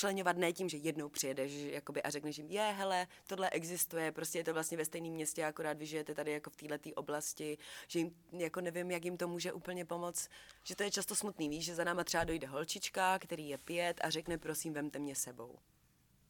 včlenovat 0.00 0.36
ne 0.36 0.52
tím, 0.52 0.68
že 0.68 0.76
jednou 0.76 1.08
přijedeš 1.08 1.52
jakoby, 1.52 2.02
a 2.02 2.10
řekneš 2.10 2.38
jim, 2.38 2.50
je, 2.50 2.62
hele, 2.62 3.06
tohle 3.26 3.50
existuje, 3.50 4.12
prostě 4.12 4.38
je 4.38 4.44
to 4.44 4.54
vlastně 4.54 4.76
ve 4.76 4.84
stejném 4.84 5.12
městě, 5.12 5.44
akorát 5.44 5.78
vy 5.78 5.86
žijete 5.86 6.14
tady 6.14 6.32
jako 6.32 6.50
v 6.50 6.56
této 6.56 6.90
oblasti, 6.94 7.58
že 7.88 7.98
jim, 7.98 8.14
jako 8.32 8.60
nevím, 8.60 8.90
jak 8.90 9.04
jim 9.04 9.16
to 9.16 9.28
může 9.28 9.52
úplně 9.52 9.84
pomoct, 9.84 10.28
že 10.64 10.76
to 10.76 10.82
je 10.82 10.90
často 10.90 11.14
smutný, 11.14 11.48
víš, 11.48 11.64
že 11.64 11.74
za 11.74 11.84
náma 11.84 12.04
třeba 12.04 12.24
dojde 12.24 12.46
holčička, 12.46 13.18
který 13.18 13.48
je 13.48 13.58
pět 13.58 14.00
a 14.00 14.10
řekne, 14.10 14.38
prosím, 14.38 14.72
vemte 14.72 14.98
mě 14.98 15.14
sebou. 15.14 15.58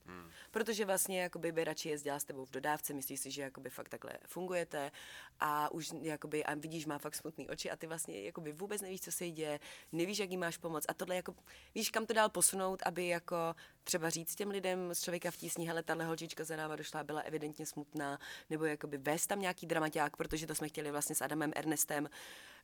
Hmm. 0.07 0.31
Protože 0.51 0.85
vlastně 0.85 1.23
jakoby 1.23 1.53
by 1.53 1.65
radši 1.65 1.89
jezdila 1.89 2.21
s 2.21 2.25
tebou 2.25 2.45
v 2.45 2.51
dodávce, 2.51 2.95
myslíš 2.95 3.21
si, 3.21 3.31
že 3.31 3.43
jakoby 3.43 3.71
fakt 3.71 3.89
takhle 3.89 4.13
fungujete 4.27 4.93
a 5.41 5.73
už 5.73 5.93
jakoby 6.03 6.45
a 6.45 6.55
vidíš, 6.55 6.87
má 6.87 6.99
fakt 6.99 7.15
smutný 7.15 7.49
oči 7.49 7.71
a 7.71 7.77
ty 7.77 7.87
vlastně 7.87 8.23
jakoby 8.23 8.53
vůbec 8.53 8.83
nevíš, 8.83 9.01
co 9.01 9.13
se 9.13 9.25
jí 9.25 9.33
děje, 9.33 9.61
nevíš, 9.93 10.19
jak 10.19 10.31
jí 10.31 10.37
máš 10.37 10.57
pomoct 10.57 10.87
a 10.89 10.95
tohle 10.95 11.17
jako, 11.17 11.35
víš, 11.75 11.91
kam 11.91 12.07
to 12.07 12.13
dál 12.13 12.29
posunout, 12.29 12.83
aby 12.87 13.07
jako 13.07 13.55
třeba 13.85 14.11
říct 14.11 14.35
těm 14.35 14.51
lidem 14.51 14.95
z 14.95 15.01
člověka 15.01 15.31
v 15.31 15.37
tísni, 15.37 15.67
hele, 15.67 15.83
tahle 15.83 16.05
holčička 16.05 16.45
za 16.45 16.57
náma 16.57 16.77
došla, 16.77 17.05
byla 17.05 17.21
evidentně 17.21 17.67
smutná, 17.67 18.19
nebo 18.51 18.65
jakoby 18.65 18.99
vést 18.99 19.27
tam 19.27 19.41
nějaký 19.41 19.67
dramaťák, 19.67 20.17
protože 20.17 20.47
to 20.47 20.55
jsme 20.55 20.69
chtěli 20.69 20.91
vlastně 20.91 21.15
s 21.17 21.23
Adamem 21.23 21.53
Ernestem 21.57 22.09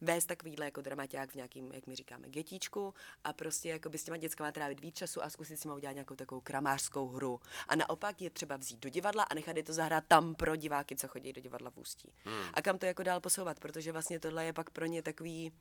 vést 0.01 0.27
takovýhle 0.27 0.65
jako 0.65 0.81
dramaťák 0.81 1.31
v 1.31 1.35
nějakým, 1.35 1.73
jak 1.73 1.87
my 1.87 1.95
říkáme, 1.95 2.29
getíčku 2.29 2.95
a 3.25 3.33
prostě 3.33 3.69
jako 3.69 3.89
by 3.89 3.99
s 3.99 4.05
těma 4.05 4.17
dětskama 4.17 4.53
trávit 4.53 4.81
víc 4.81 4.95
času 4.95 5.25
a 5.25 5.31
zkusit 5.31 5.57
si 5.57 5.69
udělat 5.69 5.93
nějakou 5.93 6.15
takovou 6.15 6.41
kramářskou 6.41 7.09
hru. 7.09 7.41
A 7.69 7.77
naopak 7.77 8.23
je 8.23 8.31
třeba 8.31 8.57
vzít 8.57 8.81
do 8.81 8.89
divadla 8.89 9.23
a 9.23 9.35
nechat 9.35 9.57
je 9.57 9.63
to 9.63 9.73
zahrát 9.73 10.05
tam 10.09 10.35
pro 10.35 10.57
diváky, 10.57 10.97
co 10.97 11.09
chodí 11.09 11.33
do 11.33 11.41
divadla 11.41 11.71
v 11.71 11.77
Ústí. 11.77 12.13
Hmm. 12.25 12.51
A 12.55 12.63
kam 12.63 12.79
to 12.79 12.87
jako 12.87 13.03
dál 13.03 13.21
posouvat, 13.21 13.61
protože 13.61 13.93
vlastně 13.93 14.21
tohle 14.21 14.45
je 14.45 14.53
pak 14.53 14.71
pro 14.71 14.87
ně 14.87 15.03
takový 15.03 15.53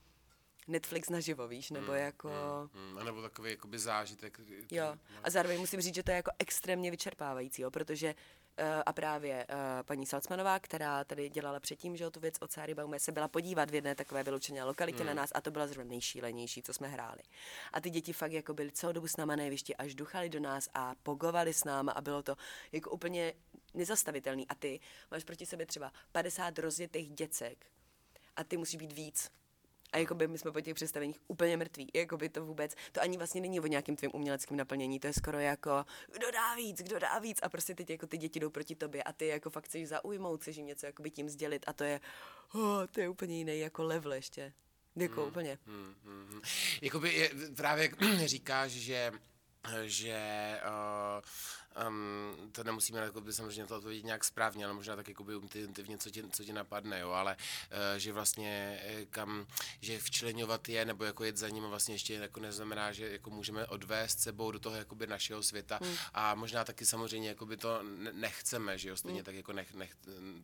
Netflix 0.68 1.10
naživo, 1.10 1.48
víš, 1.48 1.72
nebo 1.72 1.92
hmm, 1.92 2.02
jako... 2.02 2.30
Hmm, 2.74 2.88
hmm. 2.90 2.98
A 2.98 3.04
nebo 3.04 3.22
takový 3.22 3.50
jakoby 3.50 3.80
zážitek. 3.80 4.40
Jo, 4.72 4.96
a 5.24 5.30
zároveň 5.30 5.60
musím 5.60 5.82
říct, 5.82 5.96
že 5.96 6.04
to 6.04 6.12
je 6.12 6.16
jako 6.16 6.32
extrémně 6.40 6.92
vyčerpávající, 6.92 7.62
jo, 7.62 7.72
protože 7.72 8.16
a 8.86 8.94
právě 8.94 9.46
uh, 9.50 9.56
paní 9.84 10.06
Salcmanová, 10.06 10.60
která 10.60 11.04
tady 11.04 11.30
dělala 11.30 11.60
předtím, 11.60 11.98
že 11.98 12.10
tu 12.10 12.20
věc 12.20 12.36
o 12.42 12.48
Cáry 12.48 12.74
Baume, 12.74 13.00
se 13.00 13.12
byla 13.12 13.28
podívat 13.28 13.70
v 13.70 13.76
jedné 13.76 13.96
takové 13.96 14.24
vyloučené 14.24 14.64
lokalitě 14.64 14.98
hmm. 14.98 15.08
na 15.08 15.14
nás 15.14 15.30
a 15.36 15.42
to 15.42 15.52
byla 15.52 15.68
zrovna 15.68 15.90
nejšílenější, 15.90 16.62
co 16.62 16.74
jsme 16.74 16.88
hráli. 16.88 17.22
A 17.74 17.82
ty 17.82 17.90
děti 17.90 18.14
fakt 18.14 18.32
jako 18.32 18.54
byly 18.54 18.72
celou 18.72 18.94
dobu 18.94 19.08
s 19.08 19.18
náma 19.18 19.36
na 19.36 19.44
jevišti, 19.44 19.76
až 19.76 19.96
duchali 19.96 20.30
do 20.30 20.40
nás 20.40 20.70
a 20.74 20.96
pogovali 21.04 21.54
s 21.54 21.64
náma 21.64 21.92
a 21.92 22.02
bylo 22.02 22.24
to 22.24 22.36
jako 22.72 22.92
úplně 22.92 23.34
nezastavitelný. 23.74 24.48
A 24.48 24.56
ty 24.56 24.80
máš 25.12 25.24
proti 25.24 25.46
sobě 25.46 25.66
třeba 25.66 25.92
50 26.12 26.60
rozjetých 26.60 27.12
děcek 27.12 27.66
a 28.36 28.44
ty 28.44 28.58
musí 28.58 28.78
být 28.78 28.92
víc 28.92 29.32
a 29.96 29.98
jako 29.98 30.16
by 30.16 30.28
my 30.28 30.38
jsme 30.38 30.52
po 30.52 30.62
těch 30.62 30.76
představeních 30.76 31.20
úplně 31.28 31.58
mrtví. 31.58 31.92
Jako 31.94 32.18
by 32.18 32.30
to 32.30 32.46
vůbec, 32.46 32.76
to 32.92 33.02
ani 33.02 33.18
vlastně 33.18 33.42
není 33.42 33.60
o 33.60 33.68
nějakým 33.68 33.96
tvým 33.96 34.12
uměleckým 34.14 34.58
naplnění, 34.58 35.00
to 35.00 35.08
je 35.08 35.14
skoro 35.14 35.40
jako, 35.40 35.86
kdo 36.12 36.32
dá 36.32 36.56
víc, 36.56 36.82
kdo 36.82 37.00
dá 37.00 37.20
víc. 37.20 37.40
A 37.44 37.50
prostě 37.50 37.76
teď 37.76 37.90
jako 37.90 38.08
ty 38.08 38.18
děti 38.18 38.40
jdou 38.40 38.50
proti 38.50 38.76
tobě 38.76 39.04
a 39.04 39.14
ty 39.14 39.28
jako 39.28 39.50
fakt 39.50 39.66
chceš 39.66 39.88
zaujmout, 39.88 40.42
chceš 40.42 40.58
jim 40.58 40.66
něco 40.66 40.88
by 41.00 41.12
tím 41.12 41.30
sdělit 41.30 41.66
a 41.68 41.74
to 41.74 41.84
je, 41.84 42.00
oh, 42.54 42.86
to 42.92 43.02
je 43.02 43.10
úplně 43.10 43.38
jiný 43.38 43.60
jako 43.60 43.84
level 43.84 44.14
ještě. 44.14 44.54
Jako 44.96 45.22
hmm, 45.22 45.30
úplně. 45.30 45.58
Hmm, 45.66 45.96
hmm, 46.04 46.28
hmm. 46.32 46.42
Jakoby 46.82 47.14
je, 47.14 47.32
právě 47.56 47.92
říkáš, 48.26 48.72
že 48.72 49.12
že 49.84 50.60
uh, 50.64 51.22
um, 51.88 52.52
to 52.52 52.64
nemusíme 52.64 53.00
jakoby, 53.00 53.34
samozřejmě 53.34 53.66
to 53.66 53.76
odpovědět 53.76 54.06
nějak 54.06 54.24
správně, 54.24 54.66
ale 54.66 54.74
možná 54.74 54.96
tak 54.96 55.08
jakoby 55.08 55.34
intuitivně, 55.34 55.98
co 55.98 56.10
ti, 56.10 56.24
co 56.32 56.44
ti 56.44 56.54
napadne, 56.54 57.00
jo, 57.00 57.12
ale 57.12 57.36
uh, 57.36 58.00
že 58.00 58.14
vlastně 58.14 58.80
eh, 58.84 59.06
kam, 59.06 59.48
že 59.82 60.00
včlenovat 60.00 60.70
je, 60.70 60.86
nebo 60.86 61.04
jako 61.04 61.24
jet 61.24 61.38
za 61.38 61.50
ním 61.50 61.64
vlastně 61.64 61.96
ještě 61.96 62.14
jako 62.14 62.40
neznamená, 62.40 62.92
že 62.92 63.12
jako 63.12 63.30
můžeme 63.30 63.66
odvést 63.66 64.20
sebou 64.20 64.52
do 64.52 64.60
toho 64.60 64.76
jakoby 64.76 65.08
našeho 65.08 65.44
světa 65.44 65.80
hmm. 65.82 65.96
a 66.14 66.36
možná 66.36 66.64
taky 66.64 66.86
samozřejmě 66.86 67.30
jakoby 67.30 67.58
to 67.58 67.84
nechceme, 68.12 68.78
že 68.78 68.90
jo, 68.90 68.98
stejně 68.98 69.20
hmm. 69.20 69.26
tak 69.26 69.36
jako 69.36 69.54
nech, 69.54 69.74
nech, 69.74 69.96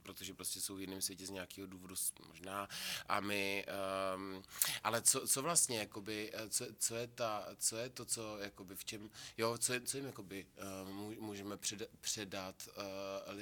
protože 0.04 0.34
prostě 0.34 0.62
jsou 0.62 0.76
v 0.76 0.82
jiném 0.82 1.02
světě 1.02 1.26
z 1.26 1.30
nějakého 1.30 1.68
důvodu 1.68 1.96
možná 2.28 2.68
a 3.10 3.20
my, 3.20 3.66
um, 4.16 4.44
ale 4.84 5.02
co, 5.02 5.28
co 5.28 5.42
vlastně 5.42 5.80
jakoby, 5.80 6.32
co, 6.50 6.66
co 6.80 6.96
je 6.96 7.08
ta, 7.08 7.48
co 7.58 7.78
je 7.78 7.90
to, 7.90 8.06
co 8.06 8.38
jakoby 8.40 8.76
v 8.76 8.86
čem, 8.86 9.10
jo, 9.38 9.58
co, 9.58 9.74
co 9.86 9.98
jim 9.98 10.06
jakoby 10.06 10.46
uh, 10.84 11.21
můžeme 11.22 11.58
před, 11.58 11.90
předat, 12.02 12.70
uh, 12.78 13.42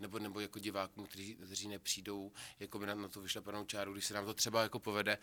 nebo, 0.00 0.18
nebo 0.18 0.40
jako 0.40 0.58
divákům, 0.58 1.06
kteří, 1.06 1.34
kteří 1.34 1.68
nepřijdou 1.68 2.32
jako 2.60 2.78
na, 2.78 2.94
na 2.94 3.08
tu 3.08 3.20
vyšlepanou 3.20 3.64
čáru, 3.64 3.92
když 3.92 4.06
se 4.06 4.14
nám 4.14 4.24
to 4.24 4.34
třeba 4.34 4.62
jako 4.62 4.78
povede, 4.78 5.18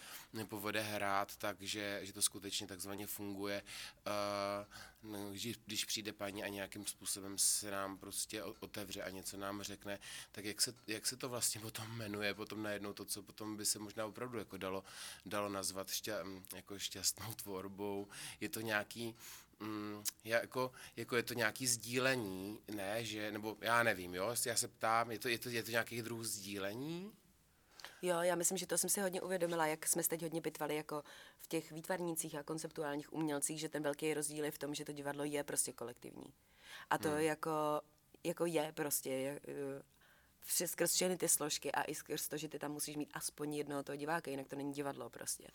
povede 0.46 0.82
hrát, 0.82 1.36
takže 1.38 2.00
že 2.04 2.14
to 2.14 2.22
skutečně 2.22 2.68
takzvaně 2.68 3.08
funguje, 3.08 3.64
uh, 4.08 5.14
když, 5.32 5.58
když 5.66 5.86
přijde 5.86 6.14
paní 6.14 6.44
a 6.44 6.48
nějakým 6.48 6.86
způsobem 6.86 7.38
se 7.38 7.72
nám 7.72 7.98
prostě 7.98 8.44
otevře 8.44 9.02
a 9.02 9.10
něco 9.10 9.38
nám 9.38 9.64
řekne, 9.64 10.00
tak 10.32 10.46
jak 10.46 10.62
se, 10.62 10.74
jak 10.88 11.08
se 11.08 11.18
to 11.18 11.30
vlastně 11.30 11.62
potom 11.62 11.98
jmenuje, 11.98 12.34
potom 12.34 12.64
najednou 12.64 12.94
to, 12.94 13.06
co 13.06 13.24
potom 13.24 13.58
by 13.58 13.66
se 13.66 13.80
možná 13.80 14.06
opravdu 14.06 14.38
jako 14.38 14.58
dalo, 14.58 14.84
dalo 15.26 15.50
nazvat 15.50 15.90
šťa, 15.90 16.18
jako 16.56 16.80
šťastnou 16.80 17.34
tvorbou, 17.34 18.08
je 18.42 18.50
to 18.50 18.62
nějaký, 18.62 19.16
mm, 19.64 20.04
jako, 20.24 20.72
jako 20.96 21.16
je 21.16 21.24
to 21.24 21.34
nějaký 21.34 21.68
sdílení, 21.68 22.60
ne, 22.76 23.06
že, 23.06 23.32
nebo 23.32 23.58
já 23.62 23.84
nevím, 23.84 24.16
jo, 24.16 24.36
já 24.46 24.56
se 24.56 24.68
ptám, 24.68 25.12
je 25.12 25.20
to, 25.20 25.28
je 25.28 25.40
to, 25.40 25.50
je 25.50 25.64
to 25.64 25.72
nějaký 25.72 26.02
druh 26.02 26.24
sdílení? 26.24 27.12
Jo, 28.02 28.22
já 28.22 28.36
myslím, 28.36 28.58
že 28.58 28.68
to 28.68 28.78
jsem 28.78 28.90
si 28.90 29.02
hodně 29.02 29.22
uvědomila, 29.22 29.68
jak 29.68 29.88
jsme 29.88 30.04
se 30.04 30.10
teď 30.10 30.22
hodně 30.22 30.42
pitvali 30.42 30.76
jako 30.76 31.04
v 31.40 31.48
těch 31.48 31.72
výtvarnících 31.72 32.36
a 32.36 32.44
konceptuálních 32.44 33.14
umělcích, 33.14 33.60
že 33.60 33.70
ten 33.70 33.84
velký 33.84 34.14
rozdíl 34.14 34.46
je 34.46 34.52
v 34.52 34.58
tom, 34.58 34.76
že 34.76 34.86
to 34.86 34.92
divadlo 34.92 35.24
je 35.24 35.44
prostě 35.44 35.74
kolektivní. 35.74 36.34
A 36.90 36.98
to 36.98 37.10
hmm. 37.10 37.20
jako, 37.20 37.82
jako 38.24 38.46
je 38.46 38.72
prostě, 38.76 39.10
je, 39.10 39.40
eh, 39.48 40.68
skrz 40.68 40.94
všechny 40.94 41.18
ty 41.18 41.30
složky 41.30 41.72
a 41.72 41.84
i 41.84 41.96
skrz 41.96 42.28
to, 42.28 42.38
že 42.38 42.50
ty 42.50 42.60
tam 42.60 42.72
musíš 42.72 42.96
mít 42.96 43.12
aspoň 43.14 43.54
jednoho 43.54 43.84
toho 43.84 43.96
diváka, 43.96 44.32
jinak 44.32 44.48
to 44.48 44.56
není 44.56 44.74
divadlo 44.74 45.10
prostě. 45.10 45.48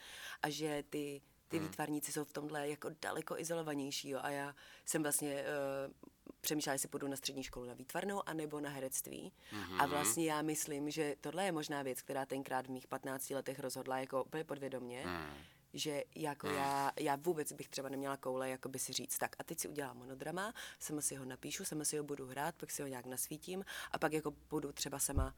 A 0.43 0.51
že 0.51 0.85
ty 0.91 1.23
Ty 1.49 1.59
výtvarníci 1.59 2.13
jsou 2.13 2.25
v 2.25 2.33
tomhle 2.33 2.69
jako 2.69 2.91
daleko 3.03 3.39
izolovanější, 3.39 4.09
jo, 4.09 4.21
a 4.23 4.31
já 4.31 4.55
jsem 4.85 5.03
vlastně 5.03 5.45
uh, 5.45 5.93
přemýšlela, 6.41 6.73
jestli 6.73 6.89
půjdu 6.89 7.09
na 7.09 7.17
střední 7.17 7.43
školu 7.43 7.67
na 7.67 7.75
výtvarnou 7.75 8.29
anebo 8.29 8.61
na 8.61 8.71
herectví. 8.71 9.33
Mm-hmm. 9.53 9.83
A 9.83 9.87
vlastně 9.87 10.25
já 10.25 10.43
myslím, 10.43 10.91
že 10.91 11.15
tohle 11.21 11.45
je 11.45 11.53
možná 11.53 11.83
věc, 11.83 12.03
která 12.03 12.27
tenkrát 12.27 12.67
v 12.67 12.71
mých 12.71 12.87
15 12.87 13.31
letech 13.31 13.59
rozhodla 13.59 13.99
jako 13.99 14.25
úplně 14.25 14.45
podvědomě, 14.45 15.05
mm. 15.07 15.35
že 15.75 16.05
jako 16.17 16.47
mm. 16.47 16.55
já, 16.55 16.93
já 17.01 17.17
vůbec 17.17 17.53
bych 17.53 17.69
třeba 17.69 17.89
neměla 17.89 18.17
koule, 18.17 18.51
jako 18.51 18.69
by 18.69 18.79
si 18.79 18.93
říct, 18.93 19.19
tak 19.19 19.37
a 19.39 19.45
teď 19.45 19.61
si 19.61 19.69
udělám 19.69 19.97
monodrama, 19.97 20.53
sama 20.79 21.01
si 21.01 21.15
ho 21.15 21.25
napíšu, 21.25 21.65
sama 21.65 21.85
si 21.85 21.97
ho 21.97 22.05
budu 22.05 22.27
hrát, 22.27 22.55
pak 22.55 22.71
si 22.71 22.83
ho 22.83 22.89
nějak 22.89 23.07
nasvítím 23.07 23.65
a 23.93 23.99
pak 23.99 24.13
jako 24.13 24.35
budu 24.51 24.73
třeba 24.73 24.99
sama 24.99 25.35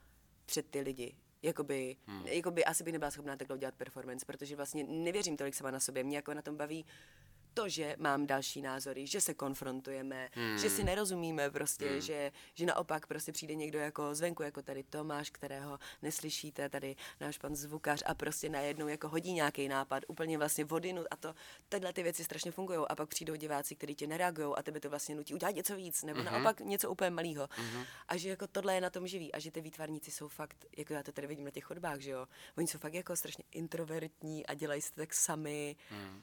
před 0.46 0.70
ty 0.70 0.80
lidi 0.80 1.16
jakoby, 1.42 1.96
hmm. 2.06 2.26
jakoby 2.26 2.64
asi 2.64 2.84
by 2.84 2.92
nebyla 2.92 3.10
schopná 3.10 3.36
takhle 3.36 3.56
udělat 3.56 3.74
performance, 3.74 4.26
protože 4.26 4.56
vlastně 4.56 4.84
nevěřím 4.84 5.36
tolik 5.36 5.54
sama 5.54 5.70
na 5.70 5.80
sobě. 5.80 6.04
Mě 6.04 6.16
jako 6.16 6.34
na 6.34 6.42
tom 6.42 6.56
baví 6.56 6.86
to, 7.54 7.68
že 7.68 7.96
mám 7.98 8.26
další 8.26 8.62
názory, 8.62 9.06
že 9.06 9.20
se 9.20 9.34
konfrontujeme, 9.34 10.28
hmm. 10.32 10.58
že 10.58 10.70
si 10.70 10.84
nerozumíme 10.84 11.50
prostě, 11.50 11.88
hmm. 11.88 12.00
že, 12.00 12.32
že 12.54 12.66
naopak 12.66 13.06
prostě 13.06 13.32
přijde 13.32 13.54
někdo 13.54 13.78
jako 13.78 14.14
zvenku, 14.14 14.42
jako 14.42 14.62
tady 14.62 14.82
Tomáš, 14.82 15.30
kterého 15.30 15.78
neslyšíte, 16.02 16.68
tady 16.68 16.96
náš 17.20 17.38
pan 17.38 17.56
zvukař 17.56 18.02
a 18.06 18.14
prostě 18.14 18.48
najednou 18.48 18.88
jako 18.88 19.08
hodí 19.08 19.32
nějaký 19.32 19.68
nápad, 19.68 20.02
úplně 20.08 20.38
vlastně 20.38 20.64
vodinu 20.64 21.04
a 21.10 21.16
to, 21.16 21.34
tyhle 21.68 21.92
ty 21.92 22.02
věci 22.02 22.24
strašně 22.24 22.52
fungují 22.52 22.78
a 22.88 22.94
pak 22.96 23.08
přijdou 23.08 23.34
diváci, 23.34 23.76
kteří 23.76 23.94
tě 23.94 24.06
nereagují 24.06 24.54
a 24.56 24.62
tebe 24.62 24.80
to 24.80 24.90
vlastně 24.90 25.14
nutí 25.14 25.34
udělat 25.34 25.54
něco 25.54 25.76
víc, 25.76 26.02
nebo 26.02 26.20
hmm. 26.20 26.32
naopak 26.32 26.60
něco 26.60 26.90
úplně 26.90 27.10
malého. 27.10 27.48
Hmm. 27.50 27.84
A 28.08 28.16
že 28.16 28.28
jako 28.28 28.46
tohle 28.46 28.74
je 28.74 28.80
na 28.80 28.90
tom 28.90 29.06
živý 29.06 29.32
a 29.32 29.38
že 29.38 29.50
ty 29.50 29.60
výtvarníci 29.60 30.10
jsou 30.10 30.28
fakt, 30.28 30.64
jako 30.76 30.92
já 30.92 31.02
to 31.02 31.12
tady 31.12 31.26
vidím 31.26 31.44
na 31.44 31.50
těch 31.50 31.64
chodbách, 31.64 32.00
že 32.00 32.10
jo, 32.10 32.26
oni 32.58 32.66
jsou 32.66 32.78
fakt 32.78 32.94
jako 32.94 33.16
strašně 33.16 33.44
introvertní 33.52 34.46
a 34.46 34.54
dělají 34.54 34.82
to 34.82 35.00
tak 35.00 35.14
sami. 35.14 35.76
Hmm 35.90 36.22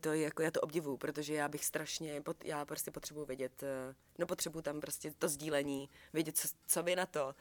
to 0.00 0.12
jako 0.12 0.42
já 0.42 0.50
to 0.50 0.60
obdivuju, 0.60 0.96
protože 0.96 1.34
já 1.34 1.48
bych 1.48 1.64
strašně, 1.64 2.22
já 2.44 2.64
prostě 2.64 2.90
potřebuji 2.90 3.24
vědět, 3.24 3.62
eh, 3.62 3.94
no 4.18 4.26
potřebuji 4.26 4.62
tam 4.62 4.80
prostě 4.80 5.10
to 5.18 5.28
sdílení, 5.28 5.88
vědět, 6.12 6.38
co, 6.38 6.48
co 6.66 6.82
vy 6.82 6.96
na 6.96 7.06
to 7.06 7.34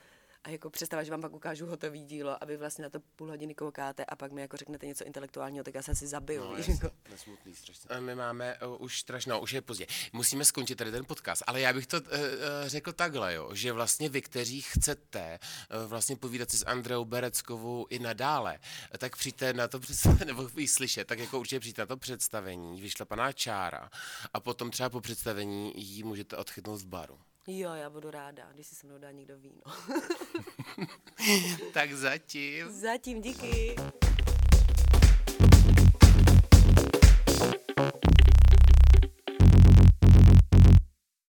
a 0.45 0.49
jako 0.49 0.69
představa, 0.69 1.03
že 1.03 1.11
vám 1.11 1.21
pak 1.21 1.33
ukážu 1.33 1.65
hotový 1.65 2.03
dílo 2.03 2.43
a 2.43 2.45
vy 2.45 2.57
vlastně 2.57 2.83
na 2.83 2.89
to 2.89 2.99
půl 3.15 3.27
hodiny 3.27 3.55
koukáte 3.55 4.05
a 4.05 4.15
pak 4.15 4.31
mi 4.31 4.41
jako 4.41 4.57
řeknete 4.57 4.85
něco 4.85 5.05
intelektuálního, 5.05 5.63
tak 5.63 5.75
já 5.75 5.81
se 5.81 5.91
asi 5.91 6.07
zabiju. 6.07 6.43
No, 6.43 6.55
víš, 6.55 6.67
jako. 6.67 6.91
nesmutný 7.09 7.55
strašně. 7.55 7.99
My 7.99 8.15
máme 8.15 8.57
uh, 8.67 8.81
už 8.81 8.99
strašně, 8.99 9.31
no, 9.31 9.41
už 9.41 9.51
je 9.51 9.61
pozdě. 9.61 9.87
Musíme 10.13 10.45
skončit 10.45 10.75
tady 10.75 10.91
ten 10.91 11.05
podcast, 11.05 11.43
ale 11.47 11.61
já 11.61 11.73
bych 11.73 11.87
to 11.87 12.01
uh, 12.01 12.07
řekl 12.65 12.93
takhle, 12.93 13.33
jo, 13.33 13.55
že 13.55 13.71
vlastně 13.71 14.09
vy, 14.09 14.21
kteří 14.21 14.61
chcete 14.61 15.39
uh, 15.39 15.89
vlastně 15.89 16.15
povídat 16.15 16.51
si 16.51 16.57
s 16.57 16.65
Andreou 16.65 17.05
Bereckovou 17.05 17.87
i 17.89 17.99
nadále, 17.99 18.59
tak 18.97 19.15
přijďte 19.15 19.53
na 19.53 19.67
to 19.67 19.79
představení, 19.79 20.25
nebo 20.25 20.49
jí 20.57 20.67
slyšet, 20.67 21.07
tak 21.07 21.19
jako 21.19 21.39
určitě 21.39 21.59
přijďte 21.59 21.81
na 21.81 21.85
to 21.85 21.97
představení, 21.97 22.81
vyšlapaná 22.81 23.31
čára 23.31 23.89
a 24.33 24.39
potom 24.39 24.71
třeba 24.71 24.89
po 24.89 25.01
představení 25.01 25.73
jí 25.75 26.03
můžete 26.03 26.37
odchytnout 26.37 26.81
v 26.81 26.85
baru. 26.85 27.19
Jo, 27.47 27.73
já 27.73 27.89
budu 27.89 28.11
ráda, 28.11 28.49
když 28.53 28.67
si 28.67 28.75
se 28.75 28.87
mnou 28.87 28.97
dá 28.97 29.11
někdo 29.11 29.37
víno. 29.37 29.61
tak 31.73 31.93
zatím. 31.93 32.71
Zatím, 32.71 33.21
díky. 33.21 33.75